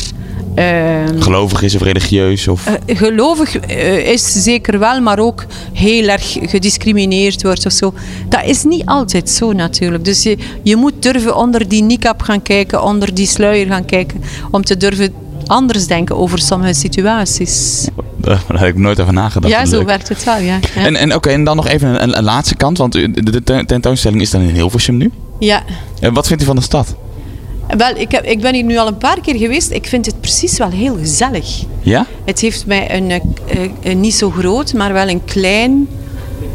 eh, 0.60 1.22
Gelovig 1.22 1.62
is 1.62 1.76
of 1.76 1.82
religieus 1.82 2.48
of... 2.48 2.66
eh, 2.66 2.98
gelovig 2.98 3.56
eh, 3.58 4.12
is 4.12 4.44
zeker 4.44 4.80
wel, 4.80 5.02
maar 5.02 5.20
ook 5.20 5.46
heel 5.74 6.08
erg 6.08 6.38
gediscrimineerd 6.42 7.42
wordt 7.44 7.66
of 7.66 7.72
zo. 7.72 7.94
Dat 8.30 8.44
is 8.46 8.64
niet 8.64 8.86
altijd 8.86 9.30
zo 9.30 9.52
natuurlijk. 9.54 10.06
Dus 10.06 10.24
je, 10.24 10.38
je 10.64 10.76
moet 10.76 10.94
durven 11.00 11.36
onder 11.36 11.68
die 11.68 11.84
niqab 11.84 12.22
gaan 12.22 12.42
kijken, 12.42 12.84
onder 12.84 13.14
die 13.14 13.28
sluier 13.28 13.68
gaan 13.68 13.86
kijken, 13.86 14.22
om 14.52 14.64
te 14.64 14.78
durven 14.78 15.14
anders 15.46 15.88
denken 15.88 16.18
over 16.18 16.40
sommige 16.40 16.74
situaties. 16.74 17.88
Daar 18.18 18.44
heb 18.48 18.68
ik 18.70 18.78
nooit 18.78 19.00
over 19.00 19.14
nagedacht. 19.14 19.54
ja, 19.54 19.66
zo 19.66 19.86
werkt 19.86 20.10
het 20.10 20.24
wel, 20.24 20.38
ja. 20.38 20.60
Ja. 20.76 20.86
En, 20.86 20.96
en 20.96 21.16
oké, 21.16 21.30
en 21.30 21.44
dan 21.44 21.56
nog 21.56 21.68
even 21.68 22.04
een, 22.04 22.18
een 22.18 22.24
laatste 22.24 22.56
kant, 22.56 22.78
want 22.78 22.92
de, 22.92 23.12
de 23.32 23.44
ten- 23.44 23.66
tentoonstelling 23.66 24.22
is 24.22 24.30
dan 24.30 24.42
in 24.42 24.54
Hilversum 24.56 24.98
nu. 24.98 25.12
ja. 25.40 25.64
En 26.00 26.14
wat 26.14 26.28
vindt 26.28 26.44
u 26.44 26.46
van 26.46 26.56
de 26.56 26.62
stad? 26.62 26.96
Wel, 27.78 27.96
ik, 27.96 28.12
heb, 28.12 28.26
ik 28.26 28.42
ben 28.42 28.54
hier 28.54 28.64
nu 28.64 28.78
al 28.78 28.88
een 28.88 28.98
paar 28.98 29.22
keer 29.22 29.36
geweest. 29.36 29.72
Ik 29.72 29.88
vind 29.88 30.06
het 30.06 30.22
precies 30.22 30.58
wel 30.58 30.70
heel 30.70 30.98
gezellig. 30.98 31.64
Ja? 31.82 32.06
Het 32.26 32.40
heeft 32.40 32.66
mij 32.66 32.96
een, 32.96 33.12
eh, 33.12 33.20
eh, 33.64 33.72
een 33.84 34.00
niet 34.00 34.14
zo 34.14 34.30
groot, 34.30 34.74
maar 34.74 34.94
wel 34.94 35.10
een 35.10 35.26
klein, 35.26 35.88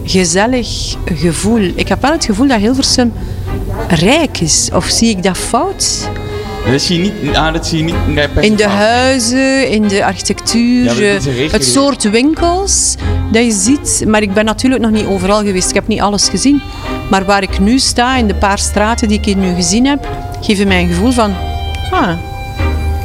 gezellig 0.04 0.96
gevoel. 1.14 1.72
Ik 1.74 1.88
heb 1.88 2.02
wel 2.02 2.12
het 2.12 2.24
gevoel 2.24 2.46
dat 2.46 2.60
Hilversum 2.60 3.12
rijk 3.88 4.40
is. 4.40 4.70
Of 4.72 4.86
zie 4.86 5.08
ik 5.08 5.22
dat 5.22 5.36
fout? 5.36 6.08
Dat 6.70 6.80
zie 6.80 7.02
je 7.02 7.12
niet, 7.22 7.36
ah, 7.36 7.52
dat 7.52 7.66
zie 7.66 7.78
je 7.78 7.84
niet 7.84 7.94
nee, 8.06 8.28
In 8.40 8.56
de 8.56 8.68
huizen, 8.68 9.68
in 9.68 9.88
de 9.88 10.04
architectuur, 10.04 11.02
Ja, 11.02 11.20
het 11.50 11.64
soort 11.64 12.10
winkels 12.10 12.94
dat 13.32 13.44
je 13.44 13.52
ziet. 13.52 14.04
Maar 14.06 14.22
ik 14.22 14.32
ben 14.32 14.44
natuurlijk 14.44 14.82
nog 14.82 14.90
niet 14.90 15.06
overal 15.06 15.42
geweest. 15.42 15.68
Ik 15.68 15.74
heb 15.74 15.88
niet 15.88 16.00
alles 16.00 16.28
gezien. 16.28 16.62
Maar 17.10 17.24
waar 17.24 17.42
ik 17.42 17.60
nu 17.60 17.78
sta, 17.78 18.16
in 18.16 18.26
de 18.26 18.34
paar 18.34 18.58
straten 18.58 19.08
die 19.08 19.18
ik 19.18 19.24
hier 19.24 19.36
nu 19.36 19.54
gezien 19.54 19.86
heb, 19.86 20.08
geven 20.44 20.68
mij 20.68 20.82
een 20.82 20.88
gevoel 20.88 21.10
van, 21.12 21.34
ah, 21.90 22.08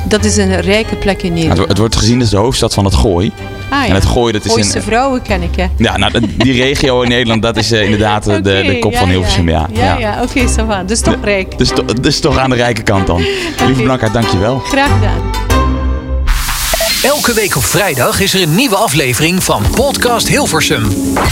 dat 0.05 0.25
is 0.25 0.37
een 0.37 0.61
rijke 0.61 0.95
plek 0.95 1.21
in 1.23 1.33
Nederland. 1.33 1.67
het 1.67 1.77
wordt 1.77 1.95
gezien 1.95 2.19
als 2.21 2.29
de 2.29 2.37
hoofdstad 2.37 2.73
van 2.73 2.85
het 2.85 2.95
gooi. 2.95 3.31
Ah, 3.69 3.83
En 3.83 3.93
het 3.93 4.05
Gooi, 4.05 4.31
dat 4.33 4.45
is 4.45 4.51
Gooise 4.51 4.75
een- 4.77 4.83
vrouwen 4.83 5.21
ken 5.21 5.41
ik, 5.41 5.55
hè. 5.55 5.65
Ja, 5.77 5.97
nou, 5.97 6.11
die 6.37 6.53
regio 6.63 7.01
in 7.01 7.09
Nederland, 7.09 7.41
dat 7.41 7.57
is 7.57 7.71
eh, 7.71 7.83
inderdaad 7.83 8.27
eh, 8.27 8.35
de, 8.35 8.41
de 8.67 8.79
kop 8.79 8.91
ja, 8.91 8.99
van 8.99 9.09
Hilversum. 9.09 9.49
Ja, 9.49 9.67
Ja, 9.73 9.97
ja, 9.97 10.21
oké, 10.23 10.47
va. 10.49 10.83
Dus 10.83 10.99
toch 10.99 11.15
rijk. 11.23 11.57
Dus, 11.57 11.69
to- 11.69 11.85
dus 12.01 12.19
toch 12.19 12.37
aan 12.37 12.49
de 12.49 12.55
rijke 12.55 12.81
kant 12.81 13.07
dan. 13.07 13.17
Lieve 13.65 13.81
Blankaart, 13.81 14.13
dankjewel. 14.13 14.59
Graag 14.59 14.91
gedaan. 14.93 15.21
Elke 17.03 17.33
week 17.33 17.55
op 17.55 17.63
vrijdag 17.63 18.19
is 18.19 18.33
er 18.33 18.41
een 18.41 18.55
nieuwe 18.55 18.75
aflevering 18.75 19.43
van 19.43 19.63
Podcast 19.75 20.27
Hilversum. 20.27 20.87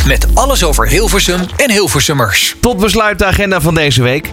Met 0.06 0.28
alles 0.34 0.64
over 0.64 0.88
Hilversum 0.88 1.40
en 1.56 1.72
Hilversummers. 1.72 2.56
Tot 2.60 2.78
besluit 2.78 3.20
de 3.20 3.26
agenda 3.26 3.62
van 3.62 3.74
deze 3.74 4.02
week. 4.04 4.32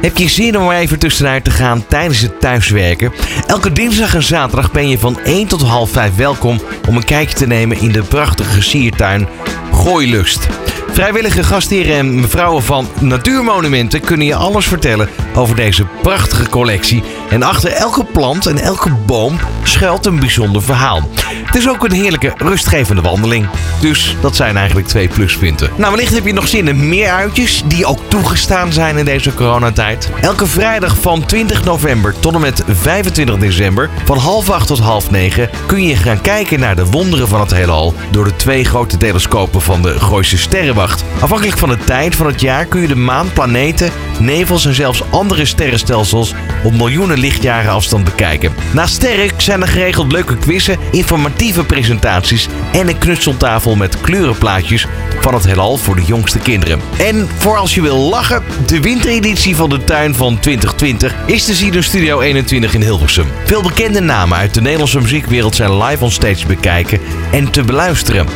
Heb 0.00 0.16
je 0.16 0.28
zin 0.28 0.58
om 0.58 0.70
even 0.70 0.98
tussenuit 0.98 1.44
te 1.44 1.50
gaan 1.50 1.86
tijdens 1.86 2.20
het 2.20 2.40
thuiswerken? 2.40 3.12
Elke 3.46 3.72
dinsdag 3.72 4.14
en 4.14 4.22
zaterdag 4.22 4.72
ben 4.72 4.88
je 4.88 4.98
van 4.98 5.20
1 5.20 5.46
tot 5.46 5.62
half 5.62 5.90
5 5.90 6.16
welkom 6.16 6.60
om 6.88 6.96
een 6.96 7.04
kijkje 7.04 7.34
te 7.34 7.46
nemen 7.46 7.80
in 7.80 7.92
de 7.92 8.02
prachtige 8.02 8.62
siertuin 8.62 9.28
Gooilust. 9.72 10.48
Vrijwillige 10.94 11.42
gastheren 11.42 11.96
en 11.96 12.20
mevrouwen 12.20 12.62
van 12.62 12.88
Natuurmonumenten 13.00 14.00
kunnen 14.00 14.26
je 14.26 14.34
alles 14.34 14.66
vertellen 14.66 15.08
over 15.34 15.56
deze 15.56 15.86
prachtige 16.02 16.48
collectie. 16.48 17.02
En 17.30 17.42
achter 17.42 17.70
elke 17.70 18.04
plant 18.04 18.46
en 18.46 18.58
elke 18.58 18.90
boom 19.06 19.38
schuilt 19.62 20.06
een 20.06 20.20
bijzonder 20.20 20.62
verhaal. 20.62 21.08
Het 21.44 21.54
is 21.54 21.68
ook 21.68 21.84
een 21.84 21.92
heerlijke, 21.92 22.32
rustgevende 22.36 23.02
wandeling. 23.02 23.46
Dus 23.80 24.16
dat 24.20 24.36
zijn 24.36 24.56
eigenlijk 24.56 24.86
twee 24.86 25.08
pluspunten. 25.08 25.70
Nou, 25.76 25.90
wellicht 25.90 26.14
heb 26.14 26.26
je 26.26 26.32
nog 26.32 26.48
zin 26.48 26.68
in 26.68 26.88
meer 26.88 27.10
uitjes 27.10 27.62
die 27.66 27.86
ook 27.86 28.00
toegestaan 28.08 28.72
zijn 28.72 28.96
in 28.96 29.04
deze 29.04 29.34
coronatijd. 29.34 30.10
Elke 30.20 30.46
vrijdag 30.46 30.96
van 31.00 31.26
20 31.26 31.64
november 31.64 32.14
tot 32.20 32.34
en 32.34 32.40
met 32.40 32.62
25 32.66 33.38
december 33.38 33.90
van 34.04 34.18
half 34.18 34.50
acht 34.50 34.66
tot 34.66 34.78
half 34.78 35.10
negen 35.10 35.50
kun 35.66 35.82
je 35.82 35.96
gaan 35.96 36.20
kijken 36.20 36.60
naar 36.60 36.76
de 36.76 36.86
wonderen 36.86 37.28
van 37.28 37.40
het 37.40 37.54
heelal 37.54 37.94
door 38.10 38.24
de 38.24 38.36
twee 38.36 38.64
grote 38.64 38.96
telescopen 38.96 39.62
van 39.62 39.82
de 39.82 40.00
Gooise 40.00 40.38
Sterrenwacht. 40.38 40.83
Afhankelijk 41.20 41.58
van 41.58 41.68
de 41.68 41.76
tijd 41.76 42.16
van 42.16 42.26
het 42.26 42.40
jaar 42.40 42.64
kun 42.64 42.80
je 42.80 42.86
de 42.86 42.96
maan, 42.96 43.32
planeten, 43.32 43.90
nevels 44.18 44.66
en 44.66 44.74
zelfs 44.74 45.02
andere 45.10 45.44
sterrenstelsels 45.44 46.34
op 46.64 46.72
miljoenen 46.72 47.18
lichtjaren 47.18 47.72
afstand 47.72 48.04
bekijken. 48.04 48.54
Naast 48.72 48.94
sterren 48.94 49.30
zijn 49.36 49.62
er 49.62 49.68
geregeld 49.68 50.12
leuke 50.12 50.36
quizzen, 50.36 50.78
informatieve 50.90 51.64
presentaties 51.64 52.48
en 52.72 52.88
een 52.88 52.98
knutseltafel 52.98 53.76
met 53.76 54.00
kleurenplaatjes 54.00 54.86
van 55.20 55.34
het 55.34 55.44
heelal 55.44 55.76
voor 55.76 55.96
de 55.96 56.04
jongste 56.04 56.38
kinderen. 56.38 56.80
En 56.98 57.28
voor 57.38 57.56
als 57.56 57.74
je 57.74 57.82
wil 57.82 57.98
lachen, 57.98 58.42
de 58.66 58.80
wintereditie 58.80 59.56
van 59.56 59.70
de 59.70 59.84
tuin 59.84 60.14
van 60.14 60.38
2020 60.38 61.14
is 61.26 61.44
te 61.44 61.54
zien 61.54 61.74
in 61.74 61.84
Studio 61.84 62.20
21 62.20 62.74
in 62.74 62.82
Hilversum. 62.82 63.26
Veel 63.44 63.62
bekende 63.62 64.00
namen 64.00 64.38
uit 64.38 64.54
de 64.54 64.60
Nederlandse 64.60 65.00
muziekwereld 65.00 65.54
zijn 65.54 65.82
live 65.82 66.04
on 66.04 66.10
stage 66.10 66.46
bekijken 66.46 67.00
en 67.30 67.50
te 67.50 67.62
beluisteren. 67.62 68.26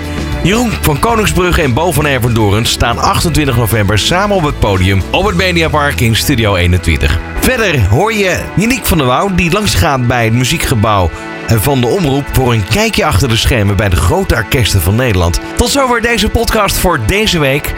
Jeroen 0.42 0.70
van 0.70 0.98
Koningsbrugge 0.98 1.62
en 1.62 1.74
Bo 1.74 1.92
van 1.92 2.06
Ervendoren 2.06 2.64
staan 2.66 2.98
28 2.98 3.56
november 3.56 3.98
samen 3.98 4.36
op 4.36 4.42
het 4.42 4.58
podium 4.58 5.02
op 5.10 5.26
het 5.26 5.36
Mediapark 5.36 6.00
in 6.00 6.16
Studio 6.16 6.54
21. 6.54 7.18
Verder 7.40 7.88
hoor 7.88 8.12
je 8.12 8.40
Janiek 8.56 8.86
van 8.86 8.98
der 8.98 9.06
Wouw 9.06 9.34
die 9.34 9.52
langsgaat 9.52 10.06
bij 10.06 10.24
het 10.24 10.34
muziekgebouw 10.34 11.10
van 11.46 11.80
de 11.80 11.86
Omroep 11.86 12.24
voor 12.32 12.52
een 12.52 12.64
kijkje 12.64 13.04
achter 13.04 13.28
de 13.28 13.36
schermen 13.36 13.76
bij 13.76 13.88
de 13.88 13.96
grote 13.96 14.34
orkesten 14.34 14.80
van 14.80 14.94
Nederland. 14.96 15.40
Tot 15.56 15.70
zover 15.70 16.00
deze 16.00 16.28
podcast 16.28 16.76
voor 16.76 17.00
deze 17.06 17.38
week 17.38 17.74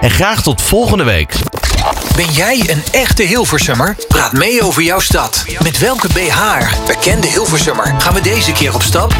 en 0.00 0.10
graag 0.10 0.42
tot 0.42 0.62
volgende 0.62 1.04
week. 1.04 1.34
Ben 2.16 2.32
jij 2.32 2.62
een 2.66 2.82
echte 2.90 3.22
Hilversummer? 3.22 3.96
Praat 4.08 4.32
mee 4.32 4.62
over 4.62 4.82
jouw 4.82 5.00
stad. 5.00 5.44
Met 5.62 5.78
welke 5.78 6.08
BH, 6.08 6.40
bekende 6.86 7.26
Hilversummer, 7.26 7.94
gaan 7.98 8.14
we 8.14 8.20
deze 8.20 8.52
keer 8.52 8.74
op 8.74 8.82
stap? 8.82 9.14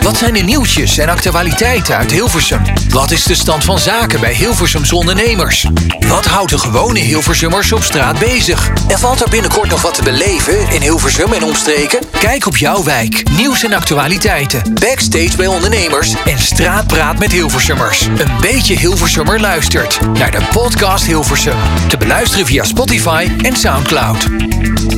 Wat 0.00 0.16
zijn 0.16 0.34
de 0.34 0.40
nieuwtjes 0.40 0.98
en 0.98 1.08
actualiteiten 1.08 1.96
uit 1.96 2.10
Hilversum? 2.10 2.62
Wat 2.88 3.10
is 3.10 3.22
de 3.22 3.34
stand 3.34 3.64
van 3.64 3.78
zaken 3.78 4.20
bij 4.20 4.34
Hilversums 4.34 4.92
ondernemers? 4.92 5.66
Wat 6.08 6.24
houdt 6.24 6.50
de 6.50 6.58
gewone 6.58 6.98
Hilversummers 6.98 7.72
op 7.72 7.82
straat 7.82 8.18
bezig? 8.18 8.70
En 8.88 8.98
valt 8.98 9.20
er 9.20 9.30
binnenkort 9.30 9.70
nog 9.70 9.82
wat 9.82 9.94
te 9.94 10.02
beleven 10.02 10.70
in 10.70 10.82
Hilversum 10.82 11.32
en 11.32 11.42
omstreken? 11.42 12.00
Kijk 12.18 12.46
op 12.46 12.56
jouw 12.56 12.84
wijk, 12.84 13.22
nieuws 13.30 13.62
en 13.62 13.72
actualiteiten, 13.72 14.74
backstage 14.74 15.36
bij 15.36 15.46
ondernemers 15.46 16.14
en 16.24 16.38
straatpraat 16.38 17.18
met 17.18 17.32
Hilversummers. 17.32 18.00
Een 18.00 18.40
beetje 18.40 18.78
Hilversummer 18.78 19.40
luistert 19.40 19.98
naar 20.12 20.30
de 20.30 20.42
podcast 20.52 21.04
Hilversum 21.04 21.56
te 21.98 22.06
beluisteren 22.06 22.46
via 22.46 22.62
Spotify 22.62 23.28
en 23.42 23.56
Soundcloud. 23.56 24.95